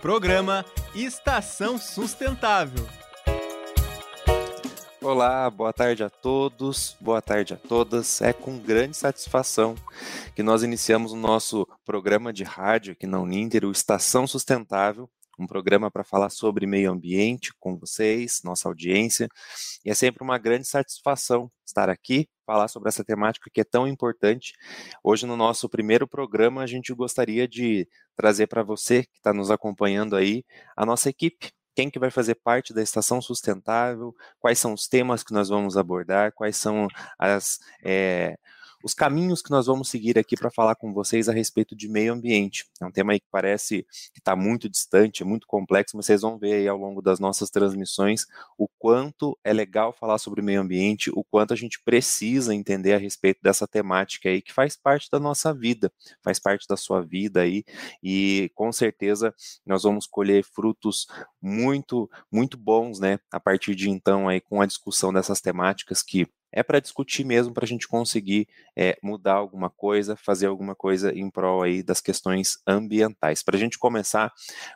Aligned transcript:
Programa 0.00 0.64
Estação 0.94 1.76
Sustentável. 1.76 2.86
Olá, 5.02 5.50
boa 5.50 5.74
tarde 5.74 6.02
a 6.02 6.08
todos, 6.08 6.96
boa 6.98 7.20
tarde 7.20 7.52
a 7.52 7.56
todas. 7.56 8.22
É 8.22 8.32
com 8.32 8.58
grande 8.58 8.96
satisfação 8.96 9.74
que 10.34 10.42
nós 10.42 10.62
iniciamos 10.62 11.12
o 11.12 11.16
nosso 11.16 11.68
programa 11.84 12.32
de 12.32 12.44
rádio 12.44 12.92
aqui 12.92 13.06
na 13.06 13.20
Uninter, 13.20 13.66
o 13.66 13.72
Estação 13.72 14.26
Sustentável, 14.26 15.08
um 15.40 15.46
programa 15.46 15.90
para 15.90 16.04
falar 16.04 16.30
sobre 16.30 16.66
meio 16.66 16.90
ambiente 16.90 17.52
com 17.58 17.76
vocês, 17.76 18.42
nossa 18.44 18.68
audiência. 18.68 19.28
E 19.84 19.90
é 19.90 19.94
sempre 19.94 20.22
uma 20.22 20.38
grande 20.38 20.66
satisfação 20.66 21.50
estar 21.64 21.88
aqui, 21.88 22.28
falar 22.44 22.68
sobre 22.68 22.88
essa 22.88 23.04
temática 23.04 23.50
que 23.52 23.60
é 23.60 23.64
tão 23.64 23.86
importante. 23.86 24.52
Hoje, 25.02 25.26
no 25.26 25.36
nosso 25.36 25.68
primeiro 25.68 26.06
programa, 26.06 26.62
a 26.62 26.66
gente 26.66 26.92
gostaria 26.92 27.48
de 27.48 27.88
trazer 28.16 28.46
para 28.48 28.62
você 28.62 29.04
que 29.04 29.16
está 29.16 29.32
nos 29.32 29.50
acompanhando 29.50 30.16
aí 30.16 30.44
a 30.76 30.84
nossa 30.84 31.08
equipe. 31.08 31.52
Quem 31.74 31.88
que 31.88 31.98
vai 31.98 32.10
fazer 32.10 32.34
parte 32.34 32.74
da 32.74 32.82
estação 32.82 33.22
sustentável? 33.22 34.14
Quais 34.38 34.58
são 34.58 34.74
os 34.74 34.86
temas 34.88 35.22
que 35.22 35.32
nós 35.32 35.48
vamos 35.48 35.76
abordar? 35.76 36.32
Quais 36.32 36.56
são 36.56 36.88
as 37.18 37.58
é, 37.82 38.36
os 38.82 38.94
caminhos 38.94 39.42
que 39.42 39.50
nós 39.50 39.66
vamos 39.66 39.88
seguir 39.88 40.18
aqui 40.18 40.36
para 40.36 40.50
falar 40.50 40.74
com 40.74 40.92
vocês 40.92 41.28
a 41.28 41.32
respeito 41.32 41.76
de 41.76 41.88
meio 41.88 42.12
ambiente. 42.12 42.66
É 42.80 42.86
um 42.86 42.90
tema 42.90 43.12
aí 43.12 43.20
que 43.20 43.26
parece 43.30 43.86
que 44.12 44.18
está 44.20 44.34
muito 44.34 44.68
distante, 44.68 45.24
muito 45.24 45.46
complexo, 45.46 45.96
mas 45.96 46.06
vocês 46.06 46.22
vão 46.22 46.38
ver 46.38 46.54
aí 46.54 46.68
ao 46.68 46.76
longo 46.76 47.02
das 47.02 47.20
nossas 47.20 47.50
transmissões 47.50 48.26
o 48.56 48.68
quanto 48.78 49.38
é 49.44 49.52
legal 49.52 49.92
falar 49.92 50.18
sobre 50.18 50.42
meio 50.42 50.60
ambiente, 50.60 51.10
o 51.10 51.24
quanto 51.24 51.52
a 51.52 51.56
gente 51.56 51.80
precisa 51.82 52.54
entender 52.54 52.94
a 52.94 52.98
respeito 52.98 53.40
dessa 53.42 53.66
temática 53.66 54.28
aí 54.28 54.40
que 54.40 54.52
faz 54.52 54.76
parte 54.76 55.08
da 55.10 55.18
nossa 55.18 55.52
vida, 55.52 55.92
faz 56.22 56.38
parte 56.38 56.66
da 56.68 56.76
sua 56.76 57.02
vida 57.02 57.42
aí, 57.42 57.64
e 58.02 58.50
com 58.54 58.72
certeza 58.72 59.34
nós 59.64 59.82
vamos 59.82 60.06
colher 60.06 60.44
frutos 60.44 61.06
muito, 61.40 62.10
muito 62.30 62.56
bons, 62.56 62.98
né, 62.98 63.18
a 63.30 63.40
partir 63.40 63.74
de 63.74 63.90
então 63.90 64.28
aí 64.28 64.40
com 64.40 64.60
a 64.60 64.66
discussão 64.66 65.12
dessas 65.12 65.40
temáticas 65.40 66.02
que 66.02 66.26
é 66.52 66.62
para 66.62 66.80
discutir 66.80 67.24
mesmo, 67.24 67.54
para 67.54 67.64
a 67.64 67.68
gente 67.68 67.86
conseguir 67.86 68.48
é, 68.76 68.98
mudar 69.02 69.34
alguma 69.34 69.70
coisa, 69.70 70.16
fazer 70.16 70.46
alguma 70.46 70.74
coisa 70.74 71.12
em 71.12 71.30
prol 71.30 71.62
aí 71.62 71.82
das 71.82 72.00
questões 72.00 72.58
ambientais. 72.66 73.42
Para 73.42 73.56
a 73.56 73.58
gente 73.58 73.78
começar, 73.78 74.32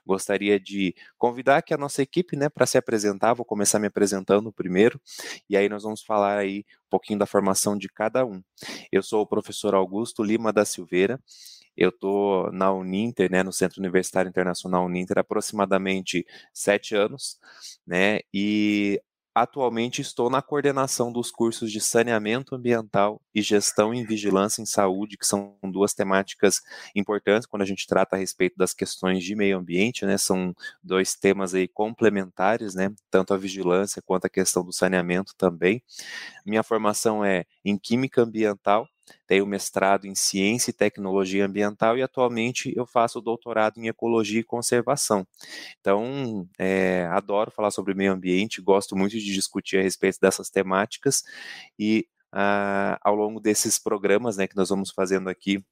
gostaria 0.06 0.58
de 0.58 0.94
convidar 1.18 1.58
aqui 1.58 1.74
a 1.74 1.78
nossa 1.78 2.02
equipe, 2.02 2.36
né, 2.36 2.48
para 2.48 2.66
se 2.66 2.78
apresentar. 2.78 3.34
Vou 3.34 3.44
começar 3.44 3.78
me 3.78 3.86
apresentando 3.86 4.52
primeiro, 4.52 5.00
e 5.48 5.56
aí 5.56 5.68
nós 5.68 5.82
vamos 5.82 6.02
falar 6.02 6.38
aí 6.38 6.64
um 6.86 6.90
pouquinho 6.90 7.18
da 7.18 7.26
formação 7.26 7.76
de 7.76 7.88
cada 7.88 8.24
um. 8.24 8.42
Eu 8.92 9.02
sou 9.02 9.22
o 9.22 9.26
professor 9.26 9.74
Augusto 9.74 10.22
Lima 10.22 10.52
da 10.52 10.64
Silveira. 10.64 11.20
Eu 11.76 11.88
estou 11.88 12.52
na 12.52 12.72
Uninter, 12.72 13.28
né, 13.30 13.42
no 13.42 13.52
Centro 13.52 13.80
Universitário 13.80 14.28
Internacional 14.28 14.86
Uninter, 14.86 15.18
aproximadamente 15.18 16.24
sete 16.52 16.94
anos, 16.94 17.38
né, 17.84 18.20
e 18.32 19.02
Atualmente 19.34 20.00
estou 20.00 20.30
na 20.30 20.40
coordenação 20.40 21.12
dos 21.12 21.30
cursos 21.32 21.72
de 21.72 21.80
saneamento 21.80 22.54
ambiental 22.54 23.20
e 23.34 23.42
gestão 23.42 23.92
em 23.92 24.06
vigilância 24.06 24.62
em 24.62 24.66
saúde, 24.66 25.18
que 25.18 25.26
são 25.26 25.56
duas 25.64 25.92
temáticas 25.92 26.60
importantes 26.94 27.44
quando 27.44 27.62
a 27.62 27.66
gente 27.66 27.84
trata 27.84 28.14
a 28.14 28.18
respeito 28.18 28.56
das 28.56 28.72
questões 28.72 29.24
de 29.24 29.34
meio 29.34 29.58
ambiente, 29.58 30.06
né? 30.06 30.16
São 30.18 30.54
dois 30.80 31.14
temas 31.16 31.52
aí 31.52 31.66
complementares, 31.66 32.76
né? 32.76 32.94
Tanto 33.10 33.34
a 33.34 33.36
vigilância 33.36 34.00
quanto 34.00 34.26
a 34.26 34.30
questão 34.30 34.64
do 34.64 34.72
saneamento 34.72 35.34
também. 35.36 35.82
Minha 36.46 36.62
formação 36.62 37.24
é 37.24 37.44
em 37.64 37.76
química 37.76 38.22
ambiental 38.22 38.88
tenho 39.26 39.46
mestrado 39.46 40.06
em 40.06 40.14
Ciência 40.14 40.70
e 40.70 40.74
Tecnologia 40.74 41.46
Ambiental 41.46 41.96
e 41.96 42.02
atualmente 42.02 42.72
eu 42.76 42.86
faço 42.86 43.20
doutorado 43.20 43.78
em 43.78 43.88
Ecologia 43.88 44.40
e 44.40 44.44
Conservação. 44.44 45.26
Então, 45.80 46.48
é, 46.58 47.06
adoro 47.10 47.50
falar 47.50 47.70
sobre 47.70 47.94
meio 47.94 48.12
ambiente, 48.12 48.62
gosto 48.62 48.96
muito 48.96 49.12
de 49.12 49.32
discutir 49.32 49.78
a 49.78 49.82
respeito 49.82 50.18
dessas 50.20 50.50
temáticas 50.50 51.22
e 51.78 52.06
ah, 52.32 52.98
ao 53.02 53.14
longo 53.14 53.40
desses 53.40 53.78
programas 53.78 54.36
né, 54.36 54.46
que 54.46 54.56
nós 54.56 54.68
vamos 54.68 54.90
fazendo 54.90 55.28
aqui 55.28 55.64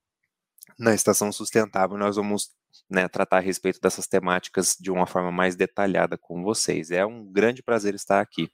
na 0.79 0.95
Estação 0.95 1.33
Sustentável, 1.33 1.99
nós 1.99 2.17
vamos 2.17 2.51
né, 2.89 3.09
tratar 3.09 3.39
a 3.39 3.41
respeito 3.41 3.81
dessas 3.81 4.07
temáticas 4.07 4.77
de 4.79 4.91
uma 4.91 5.07
forma 5.07 5.33
mais 5.33 5.57
detalhada 5.57 6.17
com 6.17 6.43
vocês. 6.43 6.91
É 6.91 7.05
um 7.05 7.25
grande 7.25 7.63
prazer 7.63 7.95
estar 7.95 8.21
aqui. 8.21 8.51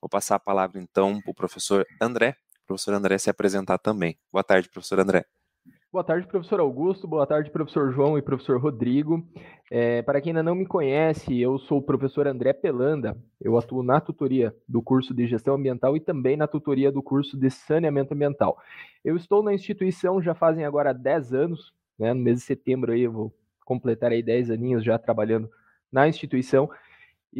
Vou 0.00 0.08
passar 0.08 0.36
a 0.36 0.40
palavra 0.40 0.80
então 0.80 1.20
para 1.20 1.30
o 1.30 1.34
professor 1.34 1.86
André, 2.00 2.36
professor 2.68 2.92
André 2.92 3.16
se 3.16 3.30
apresentar 3.30 3.78
também. 3.78 4.18
Boa 4.30 4.44
tarde, 4.44 4.68
professor 4.68 5.00
André. 5.00 5.24
Boa 5.90 6.04
tarde, 6.04 6.26
professor 6.26 6.60
Augusto. 6.60 7.08
Boa 7.08 7.26
tarde, 7.26 7.50
professor 7.50 7.90
João 7.90 8.18
e 8.18 8.22
professor 8.22 8.60
Rodrigo. 8.60 9.26
É, 9.70 10.02
para 10.02 10.20
quem 10.20 10.30
ainda 10.30 10.42
não 10.42 10.54
me 10.54 10.66
conhece, 10.66 11.40
eu 11.40 11.58
sou 11.58 11.78
o 11.78 11.82
professor 11.82 12.26
André 12.26 12.52
Pelanda. 12.52 13.16
Eu 13.40 13.56
atuo 13.56 13.82
na 13.82 13.98
tutoria 13.98 14.54
do 14.68 14.82
curso 14.82 15.14
de 15.14 15.26
Gestão 15.26 15.54
Ambiental 15.54 15.96
e 15.96 16.00
também 16.00 16.36
na 16.36 16.46
tutoria 16.46 16.92
do 16.92 17.02
curso 17.02 17.38
de 17.38 17.50
Saneamento 17.50 18.12
Ambiental. 18.12 18.58
Eu 19.02 19.16
estou 19.16 19.42
na 19.42 19.54
instituição 19.54 20.20
já 20.20 20.34
fazem 20.34 20.66
agora 20.66 20.92
10 20.92 21.32
anos, 21.32 21.72
né? 21.98 22.12
no 22.12 22.20
mês 22.20 22.40
de 22.40 22.44
setembro 22.44 22.92
aí 22.92 23.00
eu 23.00 23.12
vou 23.12 23.34
completar 23.64 24.12
aí 24.12 24.22
10 24.22 24.50
aninhos 24.50 24.84
já 24.84 24.98
trabalhando 24.98 25.48
na 25.90 26.06
instituição. 26.06 26.68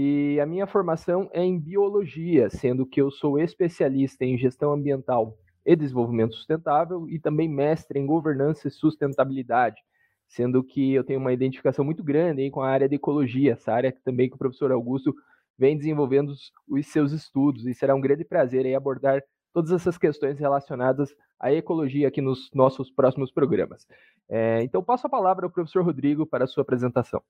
E 0.01 0.39
a 0.39 0.47
minha 0.47 0.65
formação 0.65 1.29
é 1.33 1.43
em 1.43 1.59
biologia, 1.59 2.49
sendo 2.51 2.87
que 2.87 3.03
eu 3.03 3.11
sou 3.11 3.37
especialista 3.37 4.25
em 4.25 4.39
gestão 4.39 4.73
ambiental 4.73 5.37
e 5.67 5.75
desenvolvimento 5.75 6.37
sustentável 6.37 7.09
e 7.09 7.19
também 7.19 7.49
mestre 7.49 7.99
em 7.99 8.07
governança 8.07 8.69
e 8.69 8.71
sustentabilidade, 8.71 9.83
sendo 10.29 10.63
que 10.63 10.95
eu 10.95 11.03
tenho 11.03 11.19
uma 11.19 11.33
identificação 11.33 11.85
muito 11.85 12.05
grande 12.05 12.43
aí 12.43 12.49
com 12.49 12.63
a 12.63 12.71
área 12.71 12.89
de 12.89 12.95
ecologia, 12.95 13.55
essa 13.55 13.73
área 13.73 13.91
que 13.91 14.01
também 14.01 14.29
que 14.29 14.37
o 14.37 14.39
professor 14.39 14.71
Augusto 14.71 15.13
vem 15.59 15.77
desenvolvendo 15.77 16.29
os, 16.29 16.53
os 16.69 16.87
seus 16.87 17.11
estudos 17.11 17.67
e 17.67 17.75
será 17.75 17.93
um 17.93 18.01
grande 18.01 18.25
prazer 18.25 18.67
aí 18.67 18.77
abordar 18.77 19.21
todas 19.53 19.73
essas 19.73 19.99
questões 19.99 20.39
relacionadas 20.39 21.13
à 21.41 21.53
ecologia 21.53 22.07
aqui 22.07 22.21
nos 22.21 22.49
nossos 22.55 22.89
próximos 22.89 23.33
programas. 23.33 23.85
É, 24.29 24.63
então 24.63 24.81
passo 24.81 25.09
a 25.09 25.11
palavra 25.11 25.45
ao 25.47 25.51
professor 25.51 25.85
Rodrigo 25.85 26.25
para 26.25 26.45
a 26.45 26.47
sua 26.47 26.63
apresentação. 26.63 27.21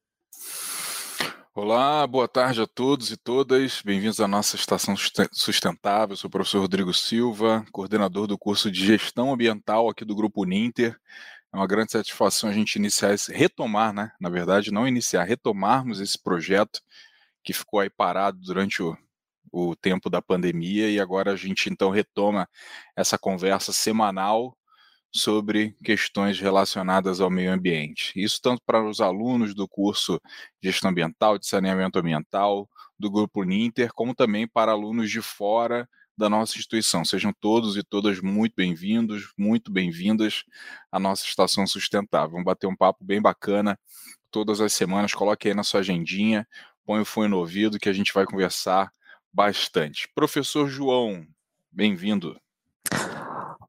Olá, 1.54 2.06
boa 2.06 2.28
tarde 2.28 2.60
a 2.60 2.66
todos 2.66 3.10
e 3.10 3.16
todas. 3.16 3.82
Bem-vindos 3.82 4.20
à 4.20 4.28
nossa 4.28 4.54
estação 4.54 4.94
sustentável. 5.32 6.16
sou 6.16 6.28
o 6.28 6.30
professor 6.30 6.60
Rodrigo 6.60 6.94
Silva, 6.94 7.66
coordenador 7.72 8.26
do 8.26 8.38
curso 8.38 8.70
de 8.70 8.86
Gestão 8.86 9.32
Ambiental 9.32 9.88
aqui 9.88 10.04
do 10.04 10.14
Grupo 10.14 10.44
Ninter. 10.44 10.96
É 11.52 11.56
uma 11.56 11.66
grande 11.66 11.92
satisfação 11.92 12.48
a 12.48 12.52
gente 12.52 12.76
iniciar 12.76 13.12
esse, 13.12 13.32
retomar, 13.32 13.92
né? 13.92 14.12
Na 14.20 14.28
verdade, 14.28 14.70
não 14.70 14.86
iniciar, 14.86 15.24
retomarmos 15.24 16.00
esse 16.00 16.22
projeto 16.22 16.80
que 17.42 17.52
ficou 17.52 17.80
aí 17.80 17.90
parado 17.90 18.38
durante 18.38 18.82
o, 18.82 18.96
o 19.50 19.74
tempo 19.74 20.10
da 20.10 20.22
pandemia 20.22 20.90
e 20.90 21.00
agora 21.00 21.32
a 21.32 21.36
gente 21.36 21.70
então 21.70 21.90
retoma 21.90 22.48
essa 22.94 23.18
conversa 23.18 23.72
semanal 23.72 24.57
sobre 25.12 25.74
questões 25.82 26.38
relacionadas 26.38 27.20
ao 27.20 27.30
meio 27.30 27.52
ambiente. 27.52 28.12
Isso 28.16 28.40
tanto 28.42 28.62
para 28.64 28.84
os 28.84 29.00
alunos 29.00 29.54
do 29.54 29.66
curso 29.66 30.20
de 30.62 30.70
Gestão 30.70 30.90
Ambiental, 30.90 31.38
de 31.38 31.46
Saneamento 31.46 31.98
Ambiental, 31.98 32.68
do 32.98 33.10
Grupo 33.10 33.42
Ninter, 33.42 33.92
como 33.94 34.14
também 34.14 34.46
para 34.46 34.72
alunos 34.72 35.10
de 35.10 35.22
fora 35.22 35.88
da 36.16 36.28
nossa 36.28 36.58
instituição. 36.58 37.04
Sejam 37.04 37.32
todos 37.32 37.76
e 37.76 37.82
todas 37.82 38.20
muito 38.20 38.54
bem-vindos, 38.56 39.32
muito 39.38 39.70
bem-vindas 39.70 40.42
à 40.90 40.98
nossa 40.98 41.24
Estação 41.24 41.66
Sustentável. 41.66 42.32
Vamos 42.32 42.44
bater 42.44 42.66
um 42.66 42.76
papo 42.76 43.04
bem 43.04 43.22
bacana 43.22 43.78
todas 44.30 44.60
as 44.60 44.72
semanas. 44.72 45.14
Coloque 45.14 45.48
aí 45.48 45.54
na 45.54 45.62
sua 45.62 45.80
agendinha, 45.80 46.46
põe 46.84 47.00
o 47.00 47.04
fone 47.04 47.28
no 47.28 47.38
ouvido 47.38 47.78
que 47.78 47.88
a 47.88 47.92
gente 47.92 48.12
vai 48.12 48.26
conversar 48.26 48.92
bastante. 49.32 50.08
Professor 50.12 50.68
João, 50.68 51.24
bem-vindo. 51.70 52.36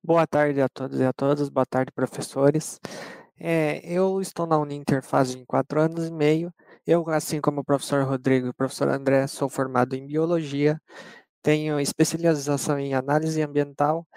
Boa 0.03 0.25
tarde 0.25 0.61
a 0.61 0.69
todos 0.69 0.99
e 0.99 1.03
a 1.03 1.11
todas, 1.13 1.49
boa 1.49 1.65
tarde, 1.65 1.91
professores. 1.91 2.79
É, 3.37 3.81
eu 3.85 4.21
estou 4.21 4.47
na 4.47 4.57
Uninter 4.57 5.03
fazem 5.03 5.45
quatro 5.45 5.81
anos 5.81 6.07
e 6.07 6.11
meio. 6.11 6.53
Eu, 6.87 7.07
assim 7.09 7.41
como 7.41 7.61
o 7.61 7.65
professor 7.65 8.03
Rodrigo 8.05 8.47
e 8.47 8.49
o 8.49 8.53
professor 8.53 8.87
André, 8.89 9.27
sou 9.27 9.49
formado 9.49 9.95
em 9.95 10.05
Biologia, 10.07 10.81
tenho 11.43 11.79
especialização 11.79 12.79
em 12.79 12.93
Análise 12.95 13.41
Ambiental 13.41 14.07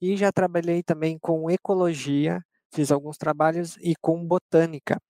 e 0.00 0.16
já 0.16 0.32
trabalhei 0.32 0.82
também 0.82 1.18
com 1.18 1.50
Ecologia, 1.50 2.40
fiz 2.74 2.92
alguns 2.92 3.16
trabalhos 3.18 3.76
e 3.82 3.94
com 4.00 4.24
Botânica. 4.26 5.00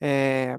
É, 0.00 0.56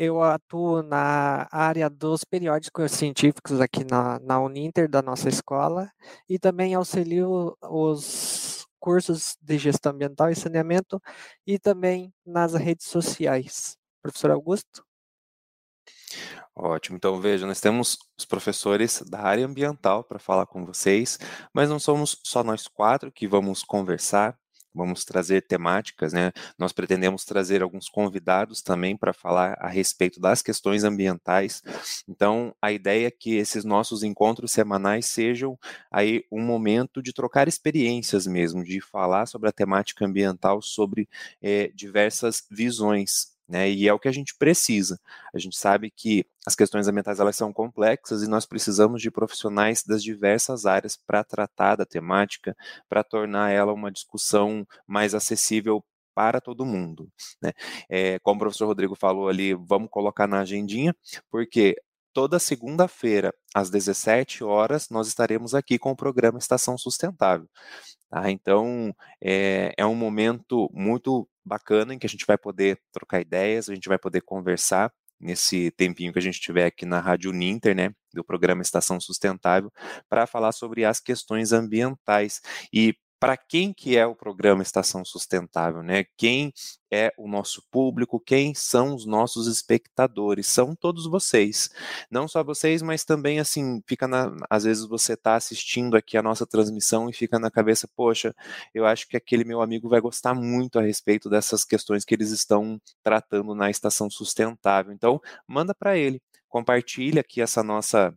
eu 0.00 0.22
atuo 0.22 0.80
na 0.80 1.48
área 1.50 1.90
dos 1.90 2.22
periódicos 2.22 2.92
científicos 2.92 3.60
aqui 3.60 3.82
na, 3.82 4.20
na 4.20 4.40
Uninter, 4.40 4.88
da 4.88 5.02
nossa 5.02 5.28
escola, 5.28 5.90
e 6.28 6.38
também 6.38 6.72
auxilio 6.72 7.56
os 7.60 8.64
cursos 8.78 9.36
de 9.42 9.58
gestão 9.58 9.90
ambiental 9.90 10.30
e 10.30 10.36
saneamento 10.36 11.02
e 11.44 11.58
também 11.58 12.14
nas 12.24 12.54
redes 12.54 12.86
sociais. 12.86 13.76
Professor 14.00 14.30
Augusto? 14.30 14.84
Ótimo, 16.54 16.96
então 16.96 17.20
veja, 17.20 17.44
nós 17.44 17.60
temos 17.60 17.98
os 18.16 18.24
professores 18.24 19.02
da 19.02 19.20
área 19.20 19.44
ambiental 19.44 20.04
para 20.04 20.20
falar 20.20 20.46
com 20.46 20.64
vocês, 20.64 21.18
mas 21.52 21.68
não 21.68 21.80
somos 21.80 22.20
só 22.22 22.44
nós 22.44 22.68
quatro 22.68 23.10
que 23.10 23.26
vamos 23.26 23.64
conversar, 23.64 24.38
vamos 24.74 25.04
trazer 25.04 25.42
temáticas, 25.42 26.12
né? 26.12 26.32
Nós 26.58 26.72
pretendemos 26.72 27.24
trazer 27.24 27.62
alguns 27.62 27.88
convidados 27.88 28.62
também 28.62 28.96
para 28.96 29.12
falar 29.12 29.56
a 29.60 29.68
respeito 29.68 30.20
das 30.20 30.42
questões 30.42 30.84
ambientais. 30.84 31.62
Então, 32.08 32.54
a 32.60 32.72
ideia 32.72 33.08
é 33.08 33.10
que 33.10 33.36
esses 33.36 33.64
nossos 33.64 34.02
encontros 34.02 34.52
semanais 34.52 35.06
sejam 35.06 35.58
aí 35.90 36.24
um 36.30 36.42
momento 36.42 37.02
de 37.02 37.12
trocar 37.12 37.48
experiências 37.48 38.26
mesmo, 38.26 38.64
de 38.64 38.80
falar 38.80 39.26
sobre 39.26 39.48
a 39.48 39.52
temática 39.52 40.04
ambiental, 40.04 40.60
sobre 40.62 41.08
é, 41.42 41.68
diversas 41.74 42.46
visões 42.50 43.37
né? 43.48 43.70
E 43.70 43.88
é 43.88 43.92
o 43.92 43.98
que 43.98 44.08
a 44.08 44.12
gente 44.12 44.34
precisa. 44.36 45.00
A 45.34 45.38
gente 45.38 45.56
sabe 45.56 45.90
que 45.90 46.26
as 46.46 46.54
questões 46.54 46.86
ambientais 46.86 47.18
elas 47.18 47.36
são 47.36 47.52
complexas 47.52 48.22
e 48.22 48.28
nós 48.28 48.44
precisamos 48.44 49.00
de 49.00 49.10
profissionais 49.10 49.82
das 49.82 50.02
diversas 50.02 50.66
áreas 50.66 50.96
para 50.96 51.24
tratar 51.24 51.76
da 51.76 51.86
temática, 51.86 52.56
para 52.88 53.02
tornar 53.02 53.50
ela 53.50 53.72
uma 53.72 53.90
discussão 53.90 54.66
mais 54.86 55.14
acessível 55.14 55.82
para 56.14 56.40
todo 56.40 56.66
mundo. 56.66 57.08
Né? 57.40 57.52
É, 57.88 58.18
como 58.18 58.36
o 58.36 58.40
professor 58.40 58.66
Rodrigo 58.66 58.94
falou 58.94 59.28
ali, 59.28 59.54
vamos 59.54 59.88
colocar 59.88 60.26
na 60.26 60.40
agendinha, 60.40 60.94
porque 61.30 61.76
toda 62.12 62.40
segunda-feira, 62.40 63.32
às 63.54 63.70
17 63.70 64.42
horas, 64.42 64.88
nós 64.90 65.06
estaremos 65.06 65.54
aqui 65.54 65.78
com 65.78 65.92
o 65.92 65.96
programa 65.96 66.38
Estação 66.38 66.76
Sustentável. 66.76 67.48
Tá? 68.10 68.30
Então, 68.30 68.92
é, 69.22 69.72
é 69.76 69.86
um 69.86 69.94
momento 69.94 70.68
muito 70.72 71.28
bacana 71.48 71.94
em 71.94 71.98
que 71.98 72.06
a 72.06 72.10
gente 72.10 72.26
vai 72.26 72.38
poder 72.38 72.78
trocar 72.92 73.20
ideias, 73.20 73.68
a 73.68 73.74
gente 73.74 73.88
vai 73.88 73.98
poder 73.98 74.20
conversar 74.20 74.92
nesse 75.20 75.70
tempinho 75.72 76.12
que 76.12 76.18
a 76.18 76.22
gente 76.22 76.40
tiver 76.40 76.66
aqui 76.66 76.86
na 76.86 77.00
Rádio 77.00 77.32
Ninter, 77.32 77.74
né, 77.74 77.90
do 78.14 78.22
programa 78.22 78.62
Estação 78.62 79.00
Sustentável, 79.00 79.72
para 80.08 80.26
falar 80.26 80.52
sobre 80.52 80.84
as 80.84 81.00
questões 81.00 81.52
ambientais. 81.52 82.40
E 82.72 82.94
para 83.20 83.36
quem 83.36 83.72
que 83.72 83.96
é 83.96 84.06
o 84.06 84.14
programa 84.14 84.62
Estação 84.62 85.04
Sustentável, 85.04 85.82
né? 85.82 86.04
Quem 86.16 86.52
é 86.90 87.12
o 87.18 87.28
nosso 87.28 87.62
público, 87.70 88.20
quem 88.20 88.54
são 88.54 88.94
os 88.94 89.04
nossos 89.04 89.46
espectadores? 89.46 90.46
São 90.46 90.74
todos 90.74 91.06
vocês. 91.06 91.68
Não 92.10 92.28
só 92.28 92.42
vocês, 92.44 92.80
mas 92.80 93.04
também 93.04 93.40
assim, 93.40 93.82
fica 93.86 94.06
na, 94.06 94.34
às 94.48 94.64
vezes 94.64 94.86
você 94.86 95.14
está 95.14 95.36
assistindo 95.36 95.96
aqui 95.96 96.16
a 96.16 96.22
nossa 96.22 96.46
transmissão 96.46 97.10
e 97.10 97.12
fica 97.12 97.38
na 97.38 97.50
cabeça, 97.50 97.88
poxa, 97.96 98.34
eu 98.72 98.86
acho 98.86 99.08
que 99.08 99.16
aquele 99.16 99.44
meu 99.44 99.60
amigo 99.60 99.88
vai 99.88 100.00
gostar 100.00 100.34
muito 100.34 100.78
a 100.78 100.82
respeito 100.82 101.28
dessas 101.28 101.64
questões 101.64 102.04
que 102.04 102.14
eles 102.14 102.30
estão 102.30 102.80
tratando 103.02 103.54
na 103.54 103.70
Estação 103.70 104.08
Sustentável. 104.10 104.92
Então, 104.92 105.20
manda 105.46 105.74
para 105.74 105.96
ele, 105.96 106.22
compartilha 106.48 107.20
aqui 107.20 107.40
essa 107.40 107.62
nossa 107.62 108.14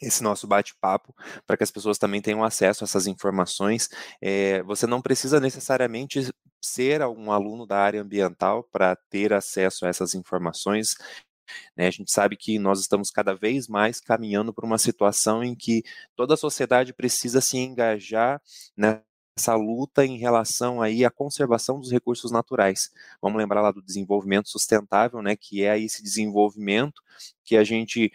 esse 0.00 0.22
nosso 0.22 0.46
bate-papo 0.46 1.14
para 1.46 1.56
que 1.56 1.64
as 1.64 1.70
pessoas 1.70 1.98
também 1.98 2.20
tenham 2.20 2.44
acesso 2.44 2.84
a 2.84 2.86
essas 2.86 3.06
informações. 3.06 3.88
É, 4.20 4.62
você 4.62 4.86
não 4.86 5.02
precisa 5.02 5.40
necessariamente 5.40 6.32
ser 6.60 7.02
um 7.02 7.30
aluno 7.30 7.66
da 7.66 7.78
área 7.78 8.02
ambiental 8.02 8.64
para 8.64 8.96
ter 8.96 9.32
acesso 9.32 9.86
a 9.86 9.88
essas 9.88 10.14
informações. 10.14 10.96
Né? 11.76 11.86
A 11.86 11.90
gente 11.90 12.10
sabe 12.10 12.36
que 12.36 12.58
nós 12.58 12.80
estamos 12.80 13.10
cada 13.10 13.34
vez 13.34 13.68
mais 13.68 14.00
caminhando 14.00 14.52
para 14.52 14.66
uma 14.66 14.78
situação 14.78 15.42
em 15.42 15.54
que 15.54 15.82
toda 16.16 16.34
a 16.34 16.36
sociedade 16.36 16.92
precisa 16.92 17.40
se 17.40 17.56
engajar 17.58 18.40
nessa 18.76 19.54
luta 19.54 20.04
em 20.04 20.18
relação 20.18 20.82
aí 20.82 21.04
à 21.04 21.10
conservação 21.10 21.78
dos 21.78 21.90
recursos 21.90 22.30
naturais. 22.30 22.90
Vamos 23.22 23.38
lembrar 23.38 23.62
lá 23.62 23.70
do 23.70 23.82
desenvolvimento 23.82 24.48
sustentável, 24.48 25.22
né, 25.22 25.36
que 25.36 25.64
é 25.64 25.78
esse 25.78 26.02
desenvolvimento 26.02 27.00
que 27.44 27.56
a 27.56 27.64
gente 27.64 28.12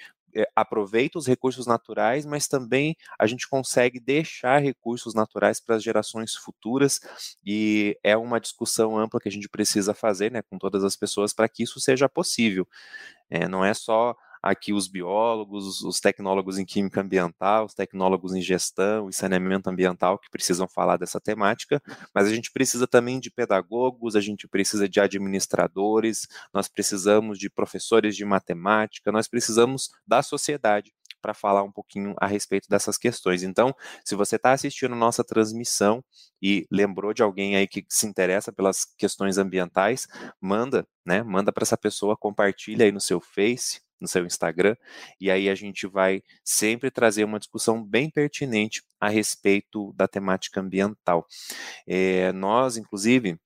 aproveita 0.56 1.18
os 1.18 1.28
recursos 1.28 1.66
naturais, 1.66 2.26
mas 2.26 2.48
também 2.48 2.96
a 3.20 3.28
gente 3.28 3.48
consegue 3.48 4.00
deixar 4.00 4.60
recursos 4.60 5.14
naturais 5.14 5.60
para 5.60 5.76
as 5.76 5.84
gerações 5.84 6.36
futuras, 6.36 7.00
e 7.46 7.98
é 8.04 8.16
uma 8.18 8.40
discussão 8.40 8.98
ampla 8.98 9.20
que 9.20 9.30
a 9.30 9.32
gente 9.32 9.50
precisa 9.50 9.94
fazer 9.94 10.32
né, 10.32 10.42
com 10.42 10.58
todas 10.58 10.84
as 10.84 10.96
pessoas 10.96 11.34
para 11.34 11.48
que 11.50 11.64
isso 11.64 11.80
seja 11.80 12.10
possível. 12.10 12.68
É, 13.30 13.48
não 13.48 13.64
é 13.64 13.74
só 13.74 14.16
aqui 14.44 14.74
os 14.74 14.90
biólogos, 14.90 15.82
os 15.82 16.02
tecnólogos 16.02 16.60
em 16.60 16.66
química 16.66 17.00
ambiental, 17.00 17.66
os 17.66 17.74
tecnólogos 17.74 18.34
em 18.34 18.42
gestão 18.42 19.08
e 19.08 19.14
saneamento 19.14 19.70
ambiental 19.70 20.20
que 20.20 20.30
precisam 20.30 20.68
falar 20.68 20.98
dessa 20.98 21.22
temática, 21.22 21.82
mas 22.14 22.28
a 22.28 22.36
gente 22.36 22.52
precisa 22.52 22.86
também 22.86 23.22
de 23.22 23.32
pedagogos, 23.32 24.18
a 24.18 24.22
gente 24.22 24.46
precisa 24.46 24.88
de 24.90 25.00
administradores, 25.00 26.28
nós 26.54 26.68
precisamos 26.68 27.40
de 27.40 27.50
professores 27.50 28.18
de 28.18 28.26
matemática, 28.26 29.14
nós 29.14 29.30
precisamos 29.30 29.90
da 30.06 30.22
sociedade 30.22 30.94
para 31.22 31.34
falar 31.34 31.64
um 31.64 31.72
pouquinho 31.72 32.14
a 32.20 32.28
respeito 32.28 32.68
dessas 32.68 32.98
questões. 32.98 33.44
Então, 33.44 33.74
se 34.04 34.14
você 34.14 34.36
está 34.36 34.52
assistindo 34.52 34.94
nossa 34.94 35.24
transmissão 35.24 36.04
e 36.42 36.68
lembrou 36.70 37.14
de 37.14 37.24
alguém 37.24 37.56
aí 37.56 37.66
que 37.66 37.86
se 37.88 38.06
interessa 38.06 38.52
pelas 38.52 38.84
questões 38.84 39.38
ambientais, 39.38 40.06
manda, 40.42 40.86
né? 41.06 41.24
Manda 41.24 41.54
para 41.54 41.64
essa 41.64 41.78
pessoa, 41.78 42.18
compartilha 42.18 42.84
aí 42.84 42.92
no 42.92 43.00
seu 43.00 43.22
Face, 43.22 43.80
no 44.04 44.08
seu 44.08 44.26
Instagram, 44.26 44.76
e 45.20 45.32
aí 45.32 45.50
a 45.50 45.56
gente 45.56 45.88
vai 45.88 46.22
sempre 46.44 46.92
trazer 46.92 47.24
uma 47.24 47.40
discussão 47.40 47.82
bem 47.82 48.10
pertinente 48.10 48.84
a 49.00 49.08
respeito 49.08 49.94
da 49.94 50.08
temática 50.08 50.60
ambiental. 50.60 51.26
É, 51.88 52.34
nós, 52.34 52.76
inclusive, 52.76 53.40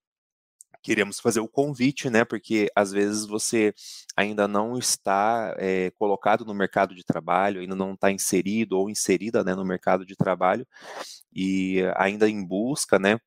queremos 0.82 1.20
fazer 1.20 1.40
o 1.40 1.48
convite, 1.48 2.10
né? 2.10 2.26
Porque 2.26 2.72
às 2.76 2.92
vezes 2.92 3.26
você 3.26 3.74
ainda 4.16 4.48
não 4.48 4.78
está 4.78 5.56
é, 5.60 5.92
colocado 5.92 6.44
no 6.44 6.56
mercado 6.56 6.96
de 6.96 7.04
trabalho, 7.04 7.62
ainda 7.62 7.76
não 7.76 7.94
está 7.94 8.12
inserido 8.12 8.78
ou 8.80 8.90
inserida 8.90 9.44
né, 9.44 9.54
no 9.54 9.64
mercado 9.64 10.06
de 10.06 10.16
trabalho 10.16 10.66
e 11.32 11.82
ainda 11.96 12.28
em 12.28 12.44
busca, 12.44 12.98
né? 12.98 13.20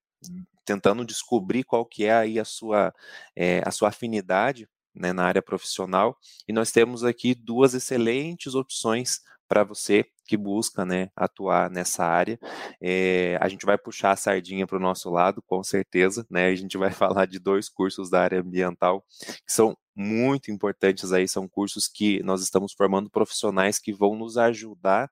Tentando 0.65 1.05
descobrir 1.05 1.63
qual 1.63 1.87
que 1.87 2.05
é 2.07 2.13
aí 2.13 2.41
a 2.41 2.45
sua, 2.45 2.93
é, 3.37 3.63
a 3.65 3.71
sua 3.71 3.91
afinidade 3.91 4.69
né, 4.95 5.13
na 5.13 5.25
área 5.25 5.43
profissional, 5.43 6.19
e 6.49 6.53
nós 6.53 6.71
temos 6.73 7.05
aqui 7.05 7.35
duas 7.35 7.75
excelentes 7.75 8.55
opções 8.55 9.21
para 9.49 9.65
você 9.65 10.05
que 10.31 10.37
busca 10.37 10.85
né, 10.85 11.11
atuar 11.17 11.69
nessa 11.69 12.05
área. 12.05 12.39
É, 12.81 13.37
a 13.41 13.49
gente 13.49 13.67
vai 13.67 13.77
puxar 13.77 14.13
a 14.13 14.17
sardinha 14.17 14.65
para 14.65 14.77
o 14.77 14.81
nosso 14.81 15.11
lado, 15.11 15.43
com 15.43 15.61
certeza. 15.61 16.25
Né? 16.31 16.47
A 16.47 16.55
gente 16.55 16.79
vai 16.79 16.91
falar 16.95 17.27
de 17.27 17.41
dois 17.41 17.69
cursos 17.69 18.09
da 18.09 18.23
área 18.23 18.41
ambiental 18.41 19.05
que 19.45 19.53
são 19.53 19.77
muito 20.01 20.51
importantes 20.51 21.13
aí, 21.13 21.27
são 21.27 21.49
cursos 21.49 21.89
que 21.89 22.23
nós 22.23 22.41
estamos 22.43 22.73
formando 22.73 23.11
profissionais 23.11 23.79
que 23.79 23.93
vão 23.93 24.15
nos 24.15 24.39
ajudar 24.39 25.11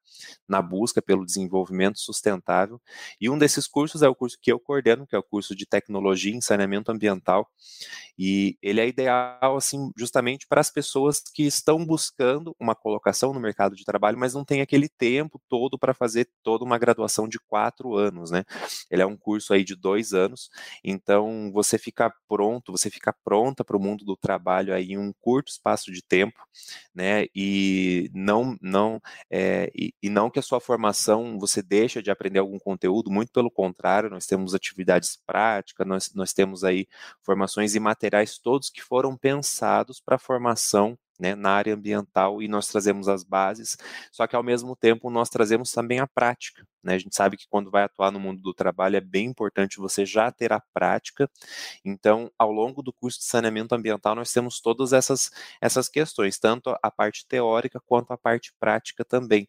na 0.48 0.62
busca 0.62 1.02
pelo 1.02 1.26
desenvolvimento 1.26 1.98
sustentável. 1.98 2.80
E 3.20 3.28
um 3.28 3.36
desses 3.36 3.66
cursos 3.66 4.02
é 4.02 4.08
o 4.08 4.14
curso 4.14 4.38
que 4.40 4.50
eu 4.50 4.58
coordeno, 4.58 5.06
que 5.06 5.16
é 5.16 5.18
o 5.18 5.22
curso 5.22 5.54
de 5.54 5.66
tecnologia 5.66 6.34
em 6.34 6.40
saneamento 6.40 6.90
ambiental. 6.90 7.50
E 8.16 8.56
ele 8.62 8.80
é 8.80 8.88
ideal, 8.88 9.56
assim, 9.56 9.90
justamente 9.96 10.46
para 10.48 10.60
as 10.60 10.70
pessoas 10.70 11.20
que 11.34 11.42
estão 11.42 11.84
buscando 11.84 12.56
uma 12.58 12.74
colocação 12.74 13.34
no 13.34 13.40
mercado 13.40 13.76
de 13.76 13.84
trabalho, 13.84 14.16
mas 14.16 14.32
não 14.32 14.44
tem 14.44 14.60
aquele 14.60 14.88
tempo 14.88 15.07
todo 15.48 15.78
para 15.78 15.94
fazer 15.94 16.28
toda 16.42 16.64
uma 16.64 16.78
graduação 16.78 17.28
de 17.28 17.38
quatro 17.38 17.96
anos, 17.96 18.30
né? 18.30 18.44
Ele 18.90 19.02
é 19.02 19.06
um 19.06 19.16
curso 19.16 19.52
aí 19.52 19.64
de 19.64 19.74
dois 19.74 20.12
anos, 20.12 20.50
então 20.84 21.50
você 21.52 21.78
fica 21.78 22.12
pronto, 22.28 22.72
você 22.72 22.90
fica 22.90 23.12
pronta 23.24 23.64
para 23.64 23.76
o 23.76 23.80
mundo 23.80 24.04
do 24.04 24.16
trabalho 24.16 24.74
aí 24.74 24.92
em 24.92 24.98
um 24.98 25.12
curto 25.20 25.50
espaço 25.50 25.90
de 25.92 26.02
tempo, 26.02 26.40
né? 26.94 27.26
E 27.34 28.10
não, 28.14 28.56
não, 28.60 29.00
é, 29.30 29.70
e, 29.74 29.92
e 30.02 30.08
não 30.08 30.30
que 30.30 30.38
a 30.38 30.42
sua 30.42 30.60
formação 30.60 31.38
você 31.38 31.62
deixa 31.62 32.02
de 32.02 32.10
aprender 32.10 32.38
algum 32.38 32.58
conteúdo, 32.58 33.10
muito 33.10 33.32
pelo 33.32 33.50
contrário, 33.50 34.10
nós 34.10 34.26
temos 34.26 34.54
atividades 34.54 35.16
práticas, 35.26 35.86
nós, 35.86 36.12
nós 36.14 36.32
temos 36.32 36.64
aí 36.64 36.86
formações 37.22 37.74
e 37.74 37.80
materiais 37.80 38.38
todos 38.38 38.70
que 38.70 38.82
foram 38.82 39.16
pensados 39.16 40.00
para 40.00 40.16
a 40.16 40.18
formação 40.18 40.98
né, 41.18 41.34
na 41.34 41.50
área 41.50 41.74
ambiental 41.74 42.42
e 42.42 42.48
nós 42.48 42.68
trazemos 42.68 43.08
as 43.08 43.24
bases, 43.24 43.76
só 44.12 44.26
que 44.26 44.36
ao 44.36 44.42
mesmo 44.42 44.76
tempo 44.76 45.10
nós 45.10 45.28
trazemos 45.28 45.72
também 45.72 45.98
a 45.98 46.06
prática. 46.06 46.66
Né? 46.82 46.94
A 46.94 46.98
gente 46.98 47.14
sabe 47.14 47.36
que 47.36 47.48
quando 47.48 47.70
vai 47.70 47.82
atuar 47.82 48.10
no 48.10 48.20
mundo 48.20 48.40
do 48.40 48.54
trabalho 48.54 48.96
é 48.96 49.00
bem 49.00 49.26
importante 49.26 49.78
você 49.78 50.06
já 50.06 50.30
ter 50.30 50.52
a 50.52 50.62
prática. 50.72 51.28
Então, 51.84 52.30
ao 52.38 52.52
longo 52.52 52.82
do 52.82 52.92
curso 52.92 53.18
de 53.18 53.24
saneamento 53.24 53.74
ambiental, 53.74 54.14
nós 54.14 54.32
temos 54.32 54.60
todas 54.60 54.92
essas, 54.92 55.30
essas 55.60 55.88
questões, 55.88 56.38
tanto 56.38 56.74
a 56.82 56.90
parte 56.90 57.26
teórica 57.26 57.80
quanto 57.84 58.12
a 58.12 58.18
parte 58.18 58.52
prática 58.58 59.04
também. 59.04 59.48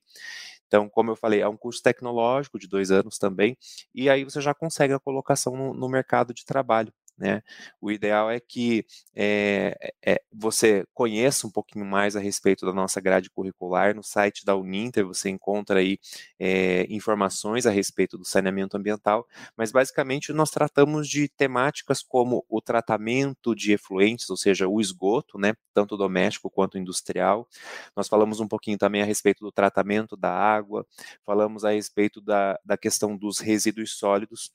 Então, 0.67 0.88
como 0.88 1.11
eu 1.11 1.15
falei, 1.15 1.41
é 1.41 1.47
um 1.47 1.57
curso 1.57 1.81
tecnológico 1.81 2.59
de 2.59 2.67
dois 2.67 2.91
anos 2.91 3.17
também, 3.17 3.57
e 3.93 4.07
aí 4.09 4.23
você 4.23 4.39
já 4.39 4.53
consegue 4.53 4.93
a 4.93 4.99
colocação 4.99 5.55
no, 5.55 5.73
no 5.73 5.89
mercado 5.89 6.31
de 6.33 6.45
trabalho. 6.45 6.93
Né? 7.19 7.43
O 7.81 7.91
ideal 7.91 8.31
é 8.31 8.39
que 8.39 8.85
é, 9.13 9.93
é, 10.05 10.21
você 10.31 10.85
conheça 10.93 11.45
um 11.45 11.51
pouquinho 11.51 11.85
mais 11.85 12.15
a 12.15 12.19
respeito 12.19 12.65
da 12.65 12.71
nossa 12.71 13.01
grade 13.01 13.29
curricular. 13.29 13.93
No 13.93 14.01
site 14.01 14.45
da 14.45 14.55
Uninter 14.55 15.05
você 15.05 15.29
encontra 15.29 15.79
aí 15.79 15.99
é, 16.39 16.85
informações 16.89 17.65
a 17.65 17.71
respeito 17.71 18.17
do 18.17 18.23
saneamento 18.23 18.77
ambiental, 18.77 19.27
mas 19.57 19.71
basicamente 19.71 20.31
nós 20.31 20.49
tratamos 20.49 21.09
de 21.09 21.27
temáticas 21.27 22.01
como 22.01 22.45
o 22.47 22.61
tratamento 22.61 23.53
de 23.53 23.73
efluentes, 23.73 24.29
ou 24.29 24.38
seja, 24.38 24.67
o 24.67 24.79
esgoto, 24.79 25.38
né, 25.38 25.53
tanto 25.73 25.97
doméstico 25.97 26.49
quanto 26.49 26.77
industrial. 26.77 27.47
Nós 27.95 28.07
falamos 28.07 28.39
um 28.39 28.47
pouquinho 28.47 28.77
também 28.77 29.01
a 29.01 29.05
respeito 29.05 29.43
do 29.43 29.51
tratamento 29.51 30.15
da 30.15 30.31
água, 30.31 30.85
falamos 31.25 31.65
a 31.65 31.71
respeito 31.71 32.21
da, 32.21 32.57
da 32.63 32.77
questão 32.77 33.17
dos 33.17 33.39
resíduos 33.39 33.97
sólidos, 33.97 34.53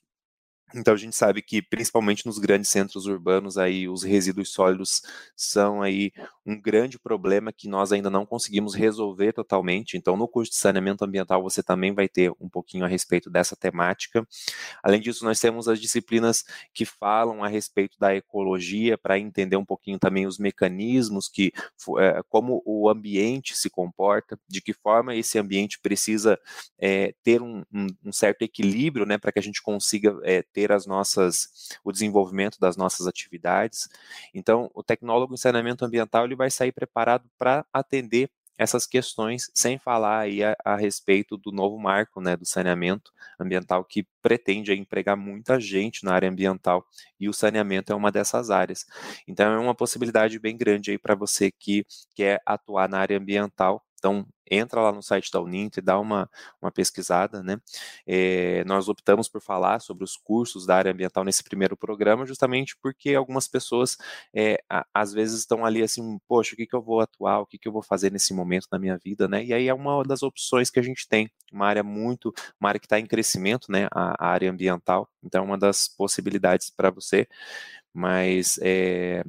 Então 0.75 0.93
a 0.93 0.97
gente 0.97 1.15
sabe 1.15 1.41
que 1.41 1.61
principalmente 1.61 2.25
nos 2.25 2.37
grandes 2.37 2.69
centros 2.69 3.05
urbanos 3.05 3.57
aí 3.57 3.87
os 3.87 4.03
resíduos 4.03 4.51
sólidos 4.51 5.01
são 5.35 5.81
aí 5.81 6.11
um 6.45 6.59
grande 6.59 6.99
problema 6.99 7.53
que 7.53 7.69
nós 7.69 7.91
ainda 7.91 8.09
não 8.09 8.25
conseguimos 8.25 8.75
resolver 8.75 9.31
totalmente. 9.31 9.95
Então 9.95 10.17
no 10.17 10.27
curso 10.27 10.51
de 10.51 10.57
saneamento 10.57 11.05
ambiental 11.05 11.41
você 11.41 11.63
também 11.63 11.93
vai 11.93 12.09
ter 12.09 12.31
um 12.39 12.49
pouquinho 12.49 12.83
a 12.83 12.87
respeito 12.87 13.29
dessa 13.29 13.55
temática. 13.55 14.27
Além 14.83 14.99
disso, 14.99 15.23
nós 15.23 15.39
temos 15.39 15.67
as 15.67 15.79
disciplinas 15.79 16.43
que 16.73 16.85
falam 16.85 17.43
a 17.43 17.47
respeito 17.47 17.97
da 17.97 18.15
ecologia 18.15 18.97
para 18.97 19.17
entender 19.17 19.55
um 19.55 19.65
pouquinho 19.65 19.97
também 19.97 20.25
os 20.25 20.37
mecanismos 20.37 21.29
que 21.29 21.53
é, 21.99 22.21
como 22.29 22.61
o 22.65 22.89
ambiente 22.89 23.55
se 23.55 23.69
comporta, 23.69 24.37
de 24.47 24.61
que 24.61 24.73
forma 24.73 25.15
esse 25.15 25.39
ambiente 25.39 25.79
precisa 25.79 26.39
é, 26.77 27.13
ter 27.23 27.41
um, 27.41 27.63
um, 27.73 27.87
um, 28.05 28.11
certo 28.11 28.41
equilíbrio, 28.41 29.05
né, 29.05 29.17
para 29.17 29.31
que 29.31 29.39
a 29.39 29.41
gente 29.41 29.61
consiga 29.61 30.17
é, 30.23 30.43
ter 30.53 30.64
as 30.71 30.85
nossas, 30.85 31.77
o 31.83 31.91
desenvolvimento 31.91 32.59
das 32.59 32.77
nossas 32.77 33.07
atividades. 33.07 33.89
Então, 34.33 34.69
o 34.73 34.83
tecnólogo 34.83 35.33
em 35.33 35.37
saneamento 35.37 35.85
ambiental 35.85 36.25
ele 36.25 36.35
vai 36.35 36.49
sair 36.49 36.71
preparado 36.71 37.29
para 37.37 37.65
atender 37.73 38.29
essas 38.57 38.85
questões, 38.87 39.51
sem 39.53 39.77
falar 39.77 40.19
aí 40.19 40.41
a, 40.43 40.55
a, 40.63 40.75
respeito 40.77 41.35
do 41.37 41.51
novo 41.51 41.77
marco, 41.77 42.21
né, 42.21 42.37
do 42.37 42.45
saneamento 42.45 43.11
ambiental 43.37 43.83
que 43.83 44.07
pretende 44.21 44.71
empregar 44.73 45.17
muita 45.17 45.59
gente 45.59 46.05
na 46.05 46.13
área 46.13 46.29
ambiental 46.29 46.85
e 47.19 47.27
o 47.27 47.33
saneamento 47.33 47.91
é 47.91 47.95
uma 47.95 48.11
dessas 48.11 48.49
áreas. 48.49 48.85
Então 49.27 49.51
é 49.51 49.59
uma 49.59 49.75
possibilidade 49.75 50.39
bem 50.39 50.55
grande 50.55 50.91
aí 50.91 50.97
para 50.97 51.15
você 51.15 51.51
que 51.51 51.85
quer 52.15 52.41
atuar 52.45 52.87
na 52.87 52.99
área 52.99 53.17
ambiental 53.17 53.85
então, 54.05 54.23
entra 54.49 54.81
lá 54.81 54.91
no 54.91 55.01
site 55.01 55.31
da 55.31 55.41
Uninter, 55.41 55.83
dá 55.83 55.99
uma, 55.99 56.29
uma 56.61 56.71
pesquisada, 56.71 57.41
né? 57.43 57.57
É, 58.05 58.63
nós 58.65 58.87
optamos 58.87 59.27
por 59.27 59.41
falar 59.41 59.79
sobre 59.79 60.03
os 60.03 60.17
cursos 60.17 60.65
da 60.65 60.75
área 60.75 60.91
ambiental 60.91 61.23
nesse 61.23 61.43
primeiro 61.43 61.75
programa, 61.77 62.25
justamente 62.25 62.75
porque 62.81 63.13
algumas 63.13 63.47
pessoas, 63.47 63.97
é, 64.33 64.61
a, 64.69 64.85
às 64.93 65.13
vezes, 65.13 65.39
estão 65.39 65.65
ali 65.65 65.81
assim, 65.81 66.19
poxa, 66.27 66.53
o 66.53 66.57
que, 66.57 66.65
que 66.65 66.75
eu 66.75 66.81
vou 66.81 67.01
atuar, 67.01 67.39
o 67.39 67.45
que, 67.45 67.57
que 67.57 67.67
eu 67.67 67.71
vou 67.71 67.81
fazer 67.81 68.11
nesse 68.11 68.33
momento 68.33 68.67
da 68.71 68.79
minha 68.79 68.97
vida, 68.97 69.27
né? 69.27 69.43
E 69.43 69.53
aí 69.53 69.67
é 69.67 69.73
uma 69.73 70.03
das 70.03 70.23
opções 70.23 70.69
que 70.69 70.79
a 70.79 70.83
gente 70.83 71.07
tem, 71.07 71.29
uma 71.51 71.67
área 71.67 71.83
muito, 71.83 72.33
uma 72.59 72.69
área 72.69 72.79
que 72.79 72.85
está 72.85 72.99
em 72.99 73.05
crescimento, 73.05 73.71
né? 73.71 73.87
A, 73.91 74.25
a 74.25 74.29
área 74.29 74.51
ambiental, 74.51 75.09
então 75.23 75.43
é 75.43 75.45
uma 75.45 75.57
das 75.57 75.87
possibilidades 75.87 76.69
para 76.69 76.89
você 76.89 77.27
mas 77.95 78.59
é, 78.61 79.23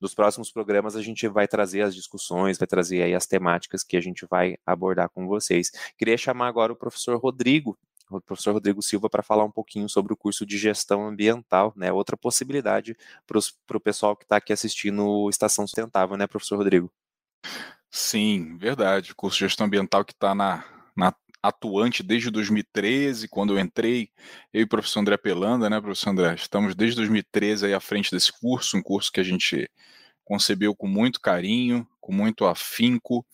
nos 0.00 0.12
próximos 0.12 0.50
programas 0.50 0.96
a 0.96 1.02
gente 1.02 1.28
vai 1.28 1.46
trazer 1.46 1.82
as 1.82 1.94
discussões, 1.94 2.58
vai 2.58 2.66
trazer 2.66 3.00
aí 3.00 3.14
as 3.14 3.28
temáticas 3.28 3.84
que 3.84 3.96
a 3.96 4.00
gente 4.00 4.26
vai 4.26 4.56
abordar 4.66 5.08
com 5.10 5.26
vocês. 5.26 5.70
Queria 5.96 6.16
chamar 6.16 6.48
agora 6.48 6.72
o 6.72 6.76
professor 6.76 7.18
Rodrigo, 7.18 7.78
o 8.10 8.20
professor 8.20 8.52
Rodrigo 8.52 8.82
Silva, 8.82 9.10
para 9.10 9.22
falar 9.22 9.44
um 9.44 9.50
pouquinho 9.50 9.88
sobre 9.88 10.12
o 10.12 10.16
curso 10.16 10.46
de 10.46 10.56
gestão 10.56 11.06
ambiental, 11.06 11.72
né? 11.76 11.92
Outra 11.92 12.16
possibilidade 12.16 12.96
para 13.26 13.76
o 13.76 13.80
pessoal 13.80 14.16
que 14.16 14.24
está 14.24 14.36
aqui 14.36 14.52
assistindo 14.52 15.28
Estação 15.28 15.66
Sustentável, 15.66 16.16
né, 16.16 16.26
professor 16.26 16.56
Rodrigo? 16.56 16.90
Sim, 17.90 18.56
verdade. 18.56 19.12
O 19.12 19.16
curso 19.16 19.38
de 19.38 19.44
gestão 19.44 19.66
ambiental 19.66 20.04
que 20.04 20.12
está 20.12 20.34
na, 20.34 20.64
na 20.96 21.12
atuante 21.42 22.02
desde 22.02 22.30
2013, 22.30 23.28
quando 23.28 23.54
eu 23.54 23.58
entrei, 23.58 24.10
eu 24.52 24.62
e 24.62 24.64
o 24.64 24.68
professor 24.68 25.00
André 25.00 25.16
Pelanda, 25.16 25.70
né, 25.70 25.80
professor 25.80 26.10
André? 26.10 26.34
Estamos 26.34 26.74
desde 26.74 26.96
2013 26.96 27.66
aí 27.66 27.74
à 27.74 27.80
frente 27.80 28.10
desse 28.10 28.32
curso, 28.32 28.76
um 28.76 28.82
curso 28.82 29.12
que 29.12 29.20
a 29.20 29.24
gente 29.24 29.70
concebeu 30.24 30.74
com 30.74 30.86
muito 30.86 31.20
carinho, 31.20 31.86
com 32.00 32.12
muito 32.12 32.44
afinco, 32.44 33.24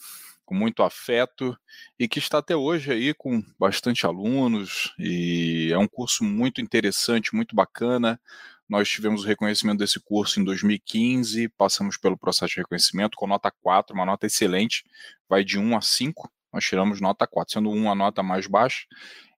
com 0.45 0.55
muito 0.55 0.83
afeto 0.83 1.57
e 1.99 2.07
que 2.07 2.19
está 2.19 2.39
até 2.39 2.55
hoje 2.55 2.93
aí 2.93 3.15
com 3.15 3.43
bastante 3.59 4.07
alunos 4.07 4.95
e 4.99 5.71
é 5.73 5.79
um 5.79 5.89
curso 5.89 6.23
muito 6.25 6.61
interessante, 6.61 7.35
muito 7.35 7.55
bacana. 7.55 8.21
Nós 8.69 8.89
tivemos 8.89 9.25
o 9.25 9.27
reconhecimento 9.27 9.79
desse 9.79 10.01
curso 10.01 10.41
em 10.41 10.45
2015, 10.45 11.49
passamos 11.51 11.97
pelo 11.97 12.17
processo 12.17 12.55
de 12.55 12.61
reconhecimento 12.61 13.17
com 13.17 13.27
nota 13.27 13.51
4, 13.63 13.95
uma 13.95 14.07
nota 14.07 14.27
excelente, 14.27 14.85
vai 15.29 15.45
de 15.45 15.59
1 15.59 15.77
a 15.77 15.81
5, 15.81 16.31
nós 16.53 16.65
tiramos 16.65 17.01
nota 17.01 17.27
4, 17.27 17.55
sendo 17.55 17.71
1 17.71 17.91
a 17.91 17.95
nota 17.95 18.23
mais 18.23 18.47
baixa 18.47 18.87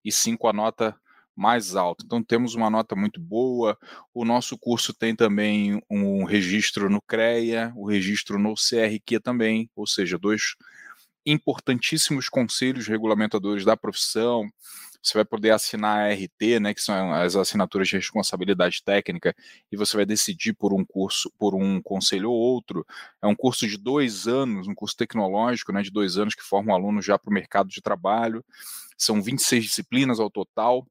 e 0.04 0.12
5 0.12 0.46
a 0.48 0.52
nota 0.52 0.96
mais 1.36 1.76
alta. 1.76 2.02
Então 2.04 2.22
temos 2.22 2.54
uma 2.54 2.70
nota 2.70 2.96
muito 2.96 3.20
boa. 3.20 3.78
O 4.14 4.24
nosso 4.24 4.56
curso 4.58 4.94
tem 4.94 5.14
também 5.14 5.82
um 5.90 6.24
registro 6.24 6.88
no 6.88 7.00
CREA, 7.02 7.72
o 7.76 7.84
um 7.84 7.86
registro 7.86 8.38
no 8.38 8.54
CRQ 8.54 9.20
também, 9.20 9.70
ou 9.76 9.86
seja, 9.86 10.18
dois 10.18 10.56
importantíssimos 11.26 12.28
conselhos 12.28 12.86
regulamentadores 12.86 13.64
da 13.64 13.76
profissão, 13.76 14.48
você 15.02 15.18
vai 15.18 15.24
poder 15.24 15.50
assinar 15.50 15.98
a 15.98 16.12
RT, 16.12 16.60
né, 16.60 16.74
que 16.74 16.80
são 16.80 17.12
as 17.12 17.36
assinaturas 17.36 17.88
de 17.88 17.96
responsabilidade 17.96 18.82
técnica, 18.82 19.34
e 19.70 19.76
você 19.76 19.96
vai 19.96 20.06
decidir 20.06 20.52
por 20.54 20.72
um 20.72 20.84
curso, 20.84 21.30
por 21.38 21.54
um 21.54 21.80
conselho 21.80 22.30
ou 22.30 22.36
outro. 22.36 22.84
É 23.22 23.26
um 23.26 23.36
curso 23.36 23.66
de 23.68 23.78
dois 23.78 24.26
anos, 24.26 24.66
um 24.66 24.74
curso 24.74 24.96
tecnológico, 24.96 25.72
né, 25.72 25.82
de 25.82 25.90
dois 25.90 26.16
anos 26.16 26.34
que 26.34 26.42
forma 26.42 26.72
um 26.72 26.74
aluno 26.74 27.00
já 27.00 27.18
para 27.18 27.30
o 27.30 27.34
mercado 27.34 27.68
de 27.68 27.80
trabalho. 27.80 28.44
São 28.98 29.22
26 29.22 29.64
disciplinas 29.64 30.18
ao 30.18 30.30
total, 30.30 30.86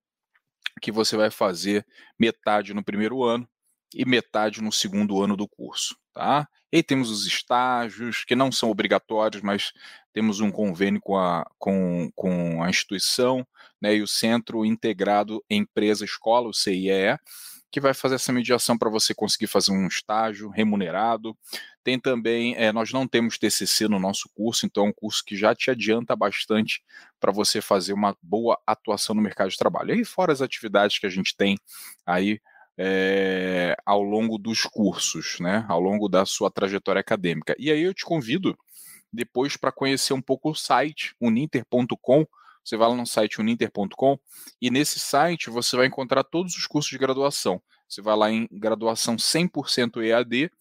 que 0.82 0.92
você 0.92 1.18
vai 1.18 1.32
fazer 1.32 1.86
metade 2.20 2.74
no 2.74 2.84
primeiro 2.84 3.24
ano 3.24 3.48
e 3.94 4.06
metade 4.06 4.62
no 4.62 4.72
segundo 4.72 5.22
ano 5.22 5.36
do 5.36 5.48
curso, 5.48 5.98
tá? 6.14 6.48
E 6.76 6.84
temos 6.84 7.10
os 7.10 7.26
estágios, 7.26 8.26
que 8.26 8.36
não 8.36 8.52
são 8.52 8.70
obrigatórios, 8.70 9.42
mas 9.42 9.72
temos 10.12 10.42
um 10.42 10.52
convênio 10.52 11.00
com 11.00 11.18
a, 11.18 11.50
com, 11.58 12.12
com 12.14 12.62
a 12.62 12.70
instituição 12.70 13.48
né, 13.82 13.96
e 13.96 14.02
o 14.02 14.08
Centro 14.08 14.66
Integrado 14.66 15.42
Empresa 15.50 16.04
Escola, 16.04 16.50
o 16.50 16.54
CIEE, 16.54 17.18
que 17.72 17.80
vai 17.80 17.94
fazer 17.94 18.16
essa 18.16 18.34
mediação 18.34 18.78
para 18.78 18.90
você 18.90 19.16
conseguir 19.16 19.48
fazer 19.48 19.72
um 19.72 19.88
estágio 19.88 20.50
remunerado. 20.50 21.34
Tem 21.82 21.98
também, 21.98 22.56
é, 22.58 22.74
nós 22.74 22.92
não 22.92 23.08
temos 23.08 23.38
TCC 23.38 23.88
no 23.88 23.98
nosso 23.98 24.30
curso, 24.36 24.66
então 24.66 24.88
é 24.88 24.90
um 24.90 24.94
curso 24.94 25.24
que 25.26 25.38
já 25.38 25.56
te 25.56 25.72
adianta 25.72 26.14
bastante 26.14 26.84
para 27.22 27.32
você 27.32 27.62
fazer 27.62 27.94
uma 27.94 28.18
boa 28.22 28.60
atuação 28.68 29.16
no 29.16 29.22
mercado 29.22 29.50
de 29.50 29.58
trabalho. 29.58 29.96
E 29.96 30.04
fora 30.04 30.34
as 30.34 30.42
atividades 30.42 31.00
que 31.00 31.06
a 31.06 31.10
gente 31.10 31.38
tem 31.38 31.58
aí 32.06 32.42
é, 32.78 33.76
ao 33.86 34.02
longo 34.02 34.38
dos 34.38 34.64
cursos, 34.64 35.38
né, 35.40 35.66
ao 35.68 35.80
longo 35.80 36.10
da 36.10 36.26
sua 36.26 36.52
trajetória 36.52 37.00
acadêmica. 37.00 37.56
E 37.58 37.72
aí 37.72 37.82
eu 37.82 37.94
te 37.94 38.04
convido 38.04 38.58
depois 39.12 39.56
para 39.56 39.72
conhecer 39.72 40.14
um 40.14 40.22
pouco 40.22 40.52
o 40.52 40.56
site, 40.56 41.16
uninter.com. 41.22 42.26
Você 42.64 42.76
vai 42.76 42.90
lá 42.90 42.96
no 42.96 43.06
site 43.06 43.40
uninter.com 43.40 44.18
e 44.62 44.70
nesse 44.72 45.00
site 45.00 45.50
você 45.50 45.78
vai 45.78 45.86
encontrar 45.86 46.24
todos 46.24 46.56
os 46.56 46.66
cursos 46.66 46.90
de 46.90 46.98
graduação. 46.98 47.62
Você 47.88 48.02
vai 48.02 48.16
lá 48.16 48.32
em 48.32 48.48
graduação 48.52 49.16
100% 49.16 50.04
EAD 50.04 50.52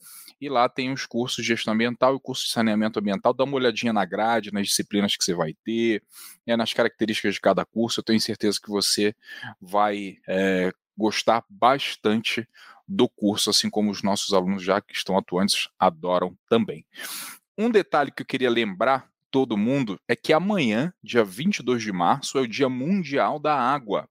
e 0.41 0.49
lá 0.49 0.69
tem 0.69 0.93
os 0.93 1.07
cursos 1.07 1.43
de 1.43 1.49
gestão 1.49 1.73
ambiental 1.73 2.15
e 2.15 2.21
curso 2.21 2.45
de 2.45 2.51
saneamento 2.51 2.99
ambiental. 2.99 3.33
Dá 3.33 3.45
uma 3.45 3.57
olhadinha 3.57 3.93
na 3.93 4.05
grade, 4.05 4.53
nas 4.53 4.67
disciplinas 4.67 5.17
que 5.17 5.25
você 5.25 5.35
vai 5.35 5.55
ter, 5.65 6.03
né, 6.47 6.57
nas 6.57 6.73
características 6.73 7.35
de 7.35 7.41
cada 7.41 7.65
curso. 7.65 8.01
Eu 8.01 8.05
tenho 8.05 8.21
certeza 8.21 8.59
que 8.63 8.69
você 8.69 9.15
vai 9.61 10.19
é, 10.29 10.71
gostar 10.97 11.45
bastante 11.49 12.49
do 12.87 13.09
curso, 13.09 13.51
assim 13.51 13.71
como 13.71 13.91
os 13.91 14.03
nossos 14.03 14.33
alunos 14.35 14.63
já 14.63 14.81
que 14.81 14.93
estão 14.93 15.17
atuantes 15.17 15.69
adoram 15.79 16.37
também. 16.49 16.85
Um 17.57 17.71
detalhe 17.71 18.11
que 18.11 18.23
eu 18.23 18.27
queria 18.27 18.51
lembrar 18.51 19.09
todo 19.31 19.57
mundo 19.57 19.99
é 20.07 20.15
que 20.15 20.33
amanhã, 20.33 20.93
dia 21.03 21.25
22 21.25 21.83
de 21.83 21.93
março, 21.93 22.39
é 22.39 22.43
o 22.43 22.47
Dia 22.47 22.69
Mundial 22.69 23.39
da 23.39 23.59
Água. 23.59 24.09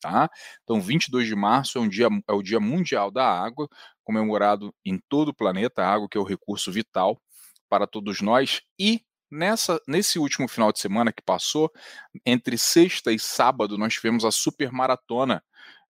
Tá? 0.00 0.28
Então, 0.62 0.80
22 0.80 1.26
de 1.26 1.34
março 1.34 1.78
é, 1.78 1.80
um 1.80 1.88
dia, 1.88 2.08
é 2.28 2.32
o 2.32 2.42
Dia 2.42 2.60
Mundial 2.60 3.10
da 3.10 3.26
Água, 3.26 3.68
comemorado 4.04 4.74
em 4.84 5.00
todo 5.08 5.28
o 5.30 5.34
planeta, 5.34 5.82
a 5.82 5.92
água 5.92 6.08
que 6.08 6.18
é 6.18 6.20
o 6.20 6.24
recurso 6.24 6.70
vital 6.70 7.20
para 7.68 7.86
todos 7.86 8.20
nós. 8.20 8.60
E 8.78 9.02
nessa, 9.30 9.80
nesse 9.88 10.18
último 10.18 10.46
final 10.48 10.72
de 10.72 10.80
semana 10.80 11.12
que 11.12 11.22
passou, 11.22 11.72
entre 12.24 12.58
sexta 12.58 13.12
e 13.12 13.18
sábado, 13.18 13.76
nós 13.76 13.94
tivemos 13.94 14.24
a 14.24 14.30
super 14.30 14.70
maratona 14.70 15.42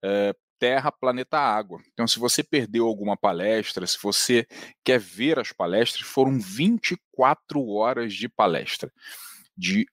é, 0.03 0.35
Terra, 0.59 0.91
Planeta, 0.91 1.37
Água. 1.37 1.81
Então, 1.93 2.07
se 2.07 2.19
você 2.19 2.43
perdeu 2.43 2.87
alguma 2.87 3.15
palestra, 3.15 3.85
se 3.85 3.97
você 4.01 4.45
quer 4.83 4.99
ver 4.99 5.39
as 5.39 5.51
palestras, 5.51 6.07
foram 6.07 6.39
24 6.39 7.67
horas 7.67 8.13
de 8.13 8.27
palestra. 8.27 8.91
De, 9.55 9.85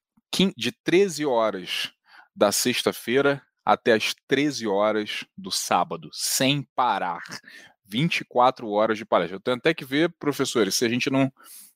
de 0.56 0.72
13 0.72 1.24
horas 1.26 1.92
da 2.34 2.50
sexta-feira 2.50 3.42
até 3.64 3.94
as 3.94 4.14
13 4.26 4.66
horas 4.66 5.24
do 5.36 5.50
sábado, 5.50 6.10
sem 6.12 6.66
parar. 6.74 7.22
24 7.86 8.68
horas 8.68 8.98
de 8.98 9.04
palestra. 9.04 9.36
Eu 9.36 9.40
tenho 9.40 9.56
até 9.56 9.72
que 9.72 9.84
ver, 9.84 10.12
professores, 10.18 10.74
se 10.74 10.84
a 10.84 10.88
gente 10.88 11.10
não, 11.10 11.32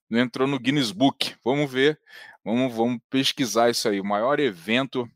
não 0.09 0.19
entrou 0.19 0.49
no 0.49 0.59
Guinness 0.59 0.91
Book. 0.91 1.35
Vamos 1.45 1.71
ver, 1.71 2.01
vamos, 2.45 2.75
vamos 2.75 3.01
pesquisar 3.09 3.71
isso 3.71 3.89
aí. 3.89 4.01
O 4.01 4.05
maior 4.05 4.41
evento 4.41 5.09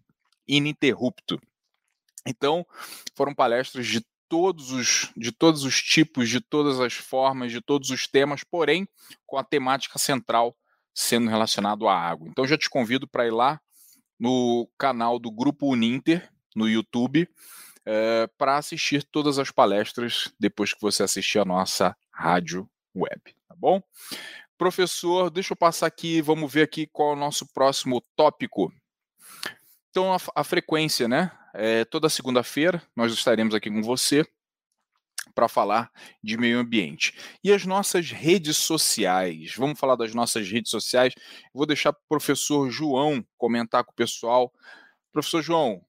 ininterrupto. 0.47 1.40
Então, 2.26 2.67
foram 3.14 3.35
palestras 3.35 3.87
de 3.87 4.05
todos 4.29 4.71
os 4.73 5.12
de 5.14 5.31
todos 5.31 5.62
os 5.64 5.83
tipos, 5.83 6.29
de 6.29 6.41
todas 6.41 6.81
as 6.81 6.95
formas, 6.95 7.52
de 7.52 7.61
todos 7.61 7.91
os 7.91 8.07
temas, 8.07 8.43
porém 8.43 8.88
com 9.26 9.37
a 9.37 9.45
temática 9.45 9.99
central 9.99 10.57
sendo 10.95 11.29
relacionado 11.29 11.87
à 11.87 11.95
água. 11.95 12.29
Então 12.29 12.47
já 12.47 12.57
te 12.57 12.71
convido 12.71 13.07
para 13.07 13.26
ir 13.26 13.31
lá 13.31 13.61
no 14.19 14.69
canal 14.79 15.19
do 15.19 15.31
Grupo 15.31 15.71
Uninter 15.71 16.31
no 16.57 16.69
YouTube. 16.69 17.29
é, 17.85 18.29
para 18.38 18.57
assistir 18.57 19.02
todas 19.05 19.38
as 19.38 19.50
palestras 19.50 20.33
depois 20.38 20.73
que 20.73 20.81
você 20.81 21.02
assistir 21.02 21.38
a 21.38 21.45
nossa 21.45 21.97
rádio 22.11 22.69
web, 22.95 23.21
tá 23.49 23.55
bom? 23.57 23.83
Professor, 24.57 25.31
deixa 25.31 25.52
eu 25.52 25.57
passar 25.57 25.87
aqui, 25.87 26.23
vamos 26.23 26.52
ver 26.52 26.62
aqui 26.62 26.87
qual 26.87 27.11
é 27.11 27.12
o 27.14 27.19
nosso 27.19 27.47
próximo 27.52 28.00
tópico. 28.14 28.73
Então, 29.92 30.11
a, 30.11 30.16
a 30.34 30.42
frequência, 30.42 31.06
né? 31.06 31.30
É, 31.54 31.84
toda 31.84 32.08
segunda-feira 32.08 32.82
nós 32.96 33.12
estaremos 33.12 33.54
aqui 33.54 33.70
com 33.70 33.82
você 33.82 34.26
para 35.34 35.49
falar 35.49 35.90
de 36.25 36.38
meio 36.38 36.58
ambiente. 36.58 37.14
E 37.44 37.52
as 37.52 37.66
nossas 37.66 38.11
redes 38.11 38.56
sociais. 38.56 39.54
Vamos 39.54 39.78
falar 39.78 39.96
das 39.96 40.14
nossas 40.14 40.49
redes 40.50 40.70
sociais. 40.70 41.14
Vou 41.52 41.66
deixar 41.66 41.92
para 41.92 42.00
o 42.00 42.08
professor 42.08 42.70
João 42.70 43.22
comentar 43.37 43.84
com 43.84 43.92
o 43.92 43.94
pessoal. 43.94 44.50
Professor 45.12 45.42
João, 45.42 45.84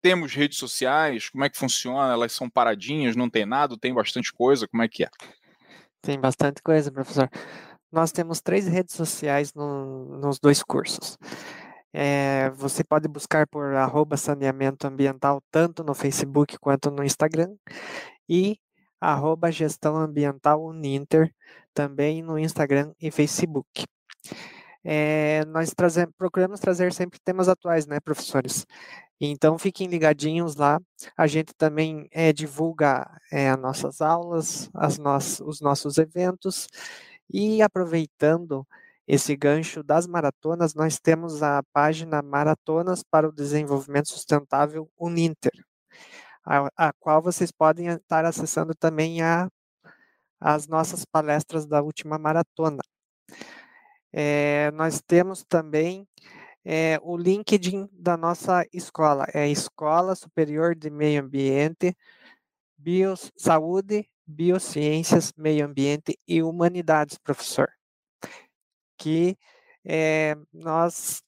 temos 0.00 0.34
redes 0.34 0.56
sociais? 0.56 1.28
Como 1.28 1.44
é 1.44 1.50
que 1.50 1.58
funciona? 1.58 2.10
Elas 2.10 2.32
são 2.32 2.48
paradinhas? 2.48 3.14
Não 3.14 3.28
tem 3.28 3.44
nada? 3.44 3.76
Tem 3.78 3.92
bastante 3.92 4.32
coisa? 4.32 4.66
Como 4.66 4.82
é 4.82 4.88
que 4.88 5.04
é? 5.04 5.10
Tem 6.00 6.18
bastante 6.18 6.62
coisa, 6.62 6.90
professor. 6.90 7.28
Nós 7.92 8.10
temos 8.10 8.40
três 8.40 8.66
redes 8.66 8.94
sociais 8.94 9.52
no, 9.52 10.18
nos 10.18 10.38
dois 10.38 10.62
cursos. 10.62 11.18
É, 11.92 12.50
você 12.50 12.84
pode 12.84 13.08
buscar 13.08 13.46
por 13.46 13.74
arroba 13.74 14.16
saneamento 14.16 14.86
ambiental 14.86 15.42
tanto 15.50 15.82
no 15.82 15.94
Facebook 15.94 16.58
quanto 16.58 16.90
no 16.90 17.02
Instagram 17.02 17.54
e 18.28 18.58
arroba 19.00 19.50
gestão 19.50 19.96
ambiental 19.96 20.64
Uninter 20.64 21.32
também 21.72 22.22
no 22.22 22.38
Instagram 22.38 22.92
e 23.00 23.10
Facebook. 23.10 23.84
É, 24.84 25.44
nós 25.46 25.72
trazemos, 25.74 26.14
procuramos 26.16 26.60
trazer 26.60 26.92
sempre 26.92 27.18
temas 27.20 27.48
atuais, 27.48 27.86
né, 27.86 28.00
professores? 28.00 28.66
Então 29.20 29.58
fiquem 29.58 29.88
ligadinhos 29.88 30.56
lá. 30.56 30.80
A 31.16 31.26
gente 31.26 31.52
também 31.54 32.08
é, 32.12 32.32
divulga 32.32 33.10
é, 33.32 33.50
as 33.50 33.58
nossas 33.58 34.00
aulas, 34.00 34.70
as 34.74 34.98
no 34.98 35.18
os 35.40 35.60
nossos 35.60 35.98
eventos 35.98 36.68
e 37.30 37.60
aproveitando 37.62 38.66
esse 39.08 39.34
gancho 39.34 39.82
das 39.82 40.06
maratonas, 40.06 40.74
nós 40.74 41.00
temos 41.00 41.42
a 41.42 41.62
página 41.72 42.20
Maratonas 42.20 43.02
para 43.02 43.26
o 43.26 43.32
Desenvolvimento 43.32 44.10
Sustentável 44.10 44.90
Uninter, 44.98 45.52
a, 46.44 46.68
a 46.76 46.92
qual 46.92 47.22
vocês 47.22 47.50
podem 47.50 47.86
estar 47.88 48.26
acessando 48.26 48.74
também 48.74 49.22
a, 49.22 49.48
as 50.38 50.68
nossas 50.68 51.06
palestras 51.06 51.66
da 51.66 51.80
última 51.80 52.18
maratona. 52.18 52.82
É, 54.12 54.70
nós 54.72 55.00
temos 55.00 55.42
também 55.42 56.06
é, 56.62 57.00
o 57.02 57.16
LinkedIn 57.16 57.88
da 57.90 58.14
nossa 58.14 58.62
escola, 58.74 59.26
é 59.32 59.48
Escola 59.48 60.14
Superior 60.14 60.74
de 60.74 60.90
Meio 60.90 61.22
Ambiente, 61.22 61.96
Bios, 62.76 63.32
Saúde, 63.38 64.06
Biociências, 64.26 65.32
Meio 65.34 65.64
Ambiente 65.64 66.18
e 66.28 66.42
Humanidades, 66.42 67.16
professor 67.16 67.77
que 68.98 69.36
é, 69.84 70.36
nós 70.52 71.22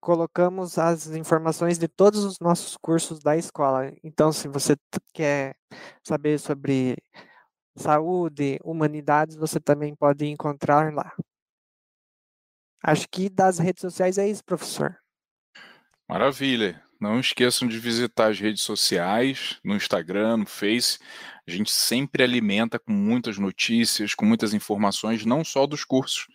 colocamos 0.00 0.78
as 0.78 1.08
informações 1.08 1.78
de 1.78 1.86
todos 1.86 2.24
os 2.24 2.38
nossos 2.40 2.76
cursos 2.76 3.20
da 3.20 3.36
escola. 3.36 3.92
Então, 4.02 4.32
se 4.32 4.48
você 4.48 4.76
quer 5.12 5.54
saber 6.02 6.38
sobre 6.38 6.96
saúde, 7.76 8.58
humanidades, 8.64 9.36
você 9.36 9.60
também 9.60 9.94
pode 9.94 10.26
encontrar 10.26 10.92
lá. 10.92 11.12
Acho 12.82 13.06
que 13.10 13.28
das 13.28 13.58
redes 13.58 13.82
sociais 13.82 14.16
é 14.16 14.28
isso, 14.28 14.42
professor. 14.44 14.96
Maravilha. 16.08 16.82
Não 17.00 17.18
esqueçam 17.18 17.66
de 17.66 17.78
visitar 17.78 18.30
as 18.30 18.38
redes 18.38 18.62
sociais, 18.62 19.58
no 19.64 19.74
Instagram, 19.74 20.38
no 20.38 20.46
Face. 20.46 20.98
A 21.48 21.50
gente 21.50 21.72
sempre 21.72 22.22
alimenta 22.22 22.78
com 22.78 22.92
muitas 22.92 23.38
notícias, 23.38 24.14
com 24.14 24.26
muitas 24.26 24.52
informações, 24.52 25.24
não 25.24 25.42
só 25.42 25.66
dos 25.66 25.82
cursos, 25.82 26.26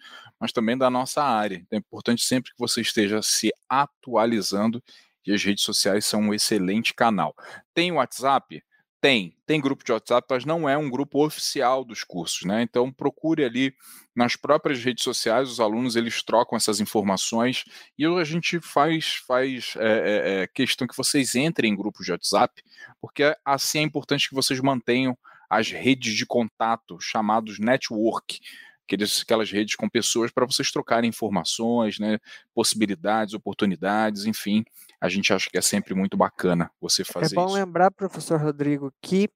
mas 0.45 0.51
também 0.51 0.77
da 0.77 0.91
nossa 0.91 1.23
área. 1.23 1.55
Então 1.55 1.75
é 1.75 1.79
importante 1.79 2.23
sempre 2.23 2.51
que 2.51 2.59
você 2.59 2.79
esteja 2.79 3.19
se 3.23 3.51
atualizando 3.67 4.81
e 5.25 5.33
as 5.33 5.43
redes 5.43 5.63
sociais 5.63 6.05
são 6.05 6.21
um 6.21 6.33
excelente 6.35 6.93
canal. 6.93 7.35
Tem 7.73 7.91
o 7.91 7.95
WhatsApp? 7.95 8.63
Tem, 9.01 9.35
tem 9.45 9.59
grupo 9.59 9.83
de 9.83 9.91
WhatsApp, 9.91 10.27
mas 10.29 10.45
não 10.45 10.69
é 10.69 10.77
um 10.77 10.87
grupo 10.87 11.25
oficial 11.25 11.83
dos 11.83 12.03
cursos, 12.03 12.43
né? 12.43 12.61
Então 12.61 12.91
procure 12.91 13.43
ali 13.43 13.73
nas 14.15 14.35
próprias 14.35 14.83
redes 14.83 15.03
sociais, 15.03 15.49
os 15.49 15.59
alunos 15.59 15.95
eles 15.95 16.21
trocam 16.21 16.55
essas 16.55 16.79
informações 16.79 17.63
e 17.97 18.05
a 18.05 18.23
gente 18.23 18.59
faz, 18.59 19.15
faz 19.27 19.73
é, 19.77 20.43
é, 20.43 20.47
questão 20.47 20.87
que 20.87 20.95
vocês 20.95 21.33
entrem 21.33 21.71
em 21.71 21.75
grupos 21.75 22.05
de 22.05 22.11
WhatsApp, 22.11 22.61
porque 23.01 23.35
assim 23.43 23.79
é 23.79 23.81
importante 23.81 24.29
que 24.29 24.35
vocês 24.35 24.59
mantenham 24.59 25.17
as 25.49 25.71
redes 25.71 26.13
de 26.13 26.25
contato, 26.25 26.99
chamados 26.99 27.57
network 27.59 28.39
aqueles, 28.85 29.21
aquelas 29.21 29.51
redes 29.51 29.75
com 29.75 29.89
pessoas 29.89 30.31
para 30.31 30.45
vocês 30.45 30.71
trocarem 30.71 31.09
informações, 31.09 31.99
né, 31.99 32.19
possibilidades, 32.53 33.33
oportunidades, 33.33 34.25
enfim. 34.25 34.63
A 35.01 35.09
gente 35.09 35.33
acha 35.33 35.49
que 35.49 35.57
é 35.57 35.61
sempre 35.61 35.93
muito 35.93 36.15
bacana 36.15 36.71
você 36.79 37.01
é 37.01 37.05
fazer 37.05 37.25
isso. 37.25 37.35
É 37.35 37.37
bom 37.37 37.47
isso. 37.47 37.55
lembrar, 37.55 37.91
professor 37.91 38.39
Rodrigo, 38.39 38.93
que 39.01 39.29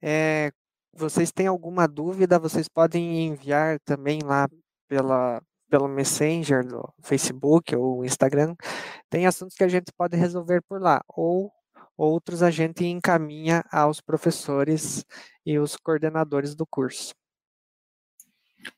é, 0.00 0.52
vocês 0.94 1.32
têm 1.32 1.46
alguma 1.46 1.88
dúvida, 1.88 2.38
vocês 2.38 2.68
podem 2.68 3.26
enviar 3.26 3.80
também 3.80 4.20
lá 4.22 4.48
pela, 4.88 5.42
pelo 5.70 5.88
Messenger 5.88 6.64
do 6.64 6.92
Facebook 7.02 7.74
ou 7.74 8.04
Instagram. 8.04 8.54
Tem 9.08 9.26
assuntos 9.26 9.56
que 9.56 9.64
a 9.64 9.68
gente 9.68 9.90
pode 9.96 10.16
resolver 10.16 10.60
por 10.68 10.80
lá, 10.80 11.02
ou 11.08 11.50
outros 11.96 12.42
a 12.42 12.50
gente 12.50 12.84
encaminha 12.84 13.64
aos 13.70 14.00
professores 14.00 15.04
e 15.46 15.58
os 15.58 15.76
coordenadores 15.76 16.54
do 16.54 16.66
curso. 16.66 17.14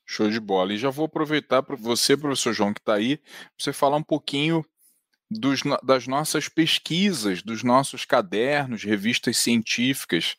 Show 0.06 0.30
de 0.30 0.40
bola. 0.40 0.72
E 0.72 0.78
já 0.78 0.90
vou 0.90 1.06
aproveitar 1.06 1.62
para 1.62 1.76
você, 1.76 2.16
professor 2.16 2.52
João, 2.52 2.72
que 2.72 2.80
está 2.80 2.94
aí, 2.94 3.16
para 3.16 3.26
você 3.58 3.72
falar 3.72 3.96
um 3.96 4.02
pouquinho 4.02 4.64
dos, 5.30 5.62
das 5.82 6.06
nossas 6.06 6.48
pesquisas, 6.48 7.42
dos 7.42 7.62
nossos 7.62 8.04
cadernos, 8.04 8.84
revistas 8.84 9.36
científicas. 9.38 10.36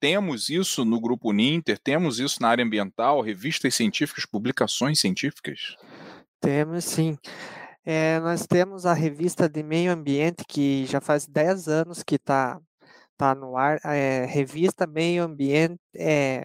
Temos 0.00 0.48
isso 0.48 0.84
no 0.84 1.00
Grupo 1.00 1.32
Ninter, 1.32 1.78
temos 1.78 2.18
isso 2.18 2.42
na 2.42 2.48
área 2.48 2.64
ambiental, 2.64 3.20
revistas 3.20 3.74
científicas, 3.74 4.26
publicações 4.26 5.00
científicas? 5.00 5.76
Temos 6.40 6.84
sim. 6.84 7.16
É, 7.86 8.18
nós 8.20 8.46
temos 8.46 8.86
a 8.86 8.92
revista 8.92 9.48
de 9.48 9.62
meio 9.62 9.92
ambiente, 9.92 10.44
que 10.46 10.86
já 10.86 11.00
faz 11.00 11.26
10 11.26 11.68
anos 11.68 12.02
que 12.02 12.16
está 12.16 12.60
tá 13.16 13.34
no 13.34 13.56
ar, 13.56 13.78
é, 13.84 14.24
revista 14.26 14.86
Meio 14.86 15.22
Ambiente, 15.22 15.80
é, 15.94 16.44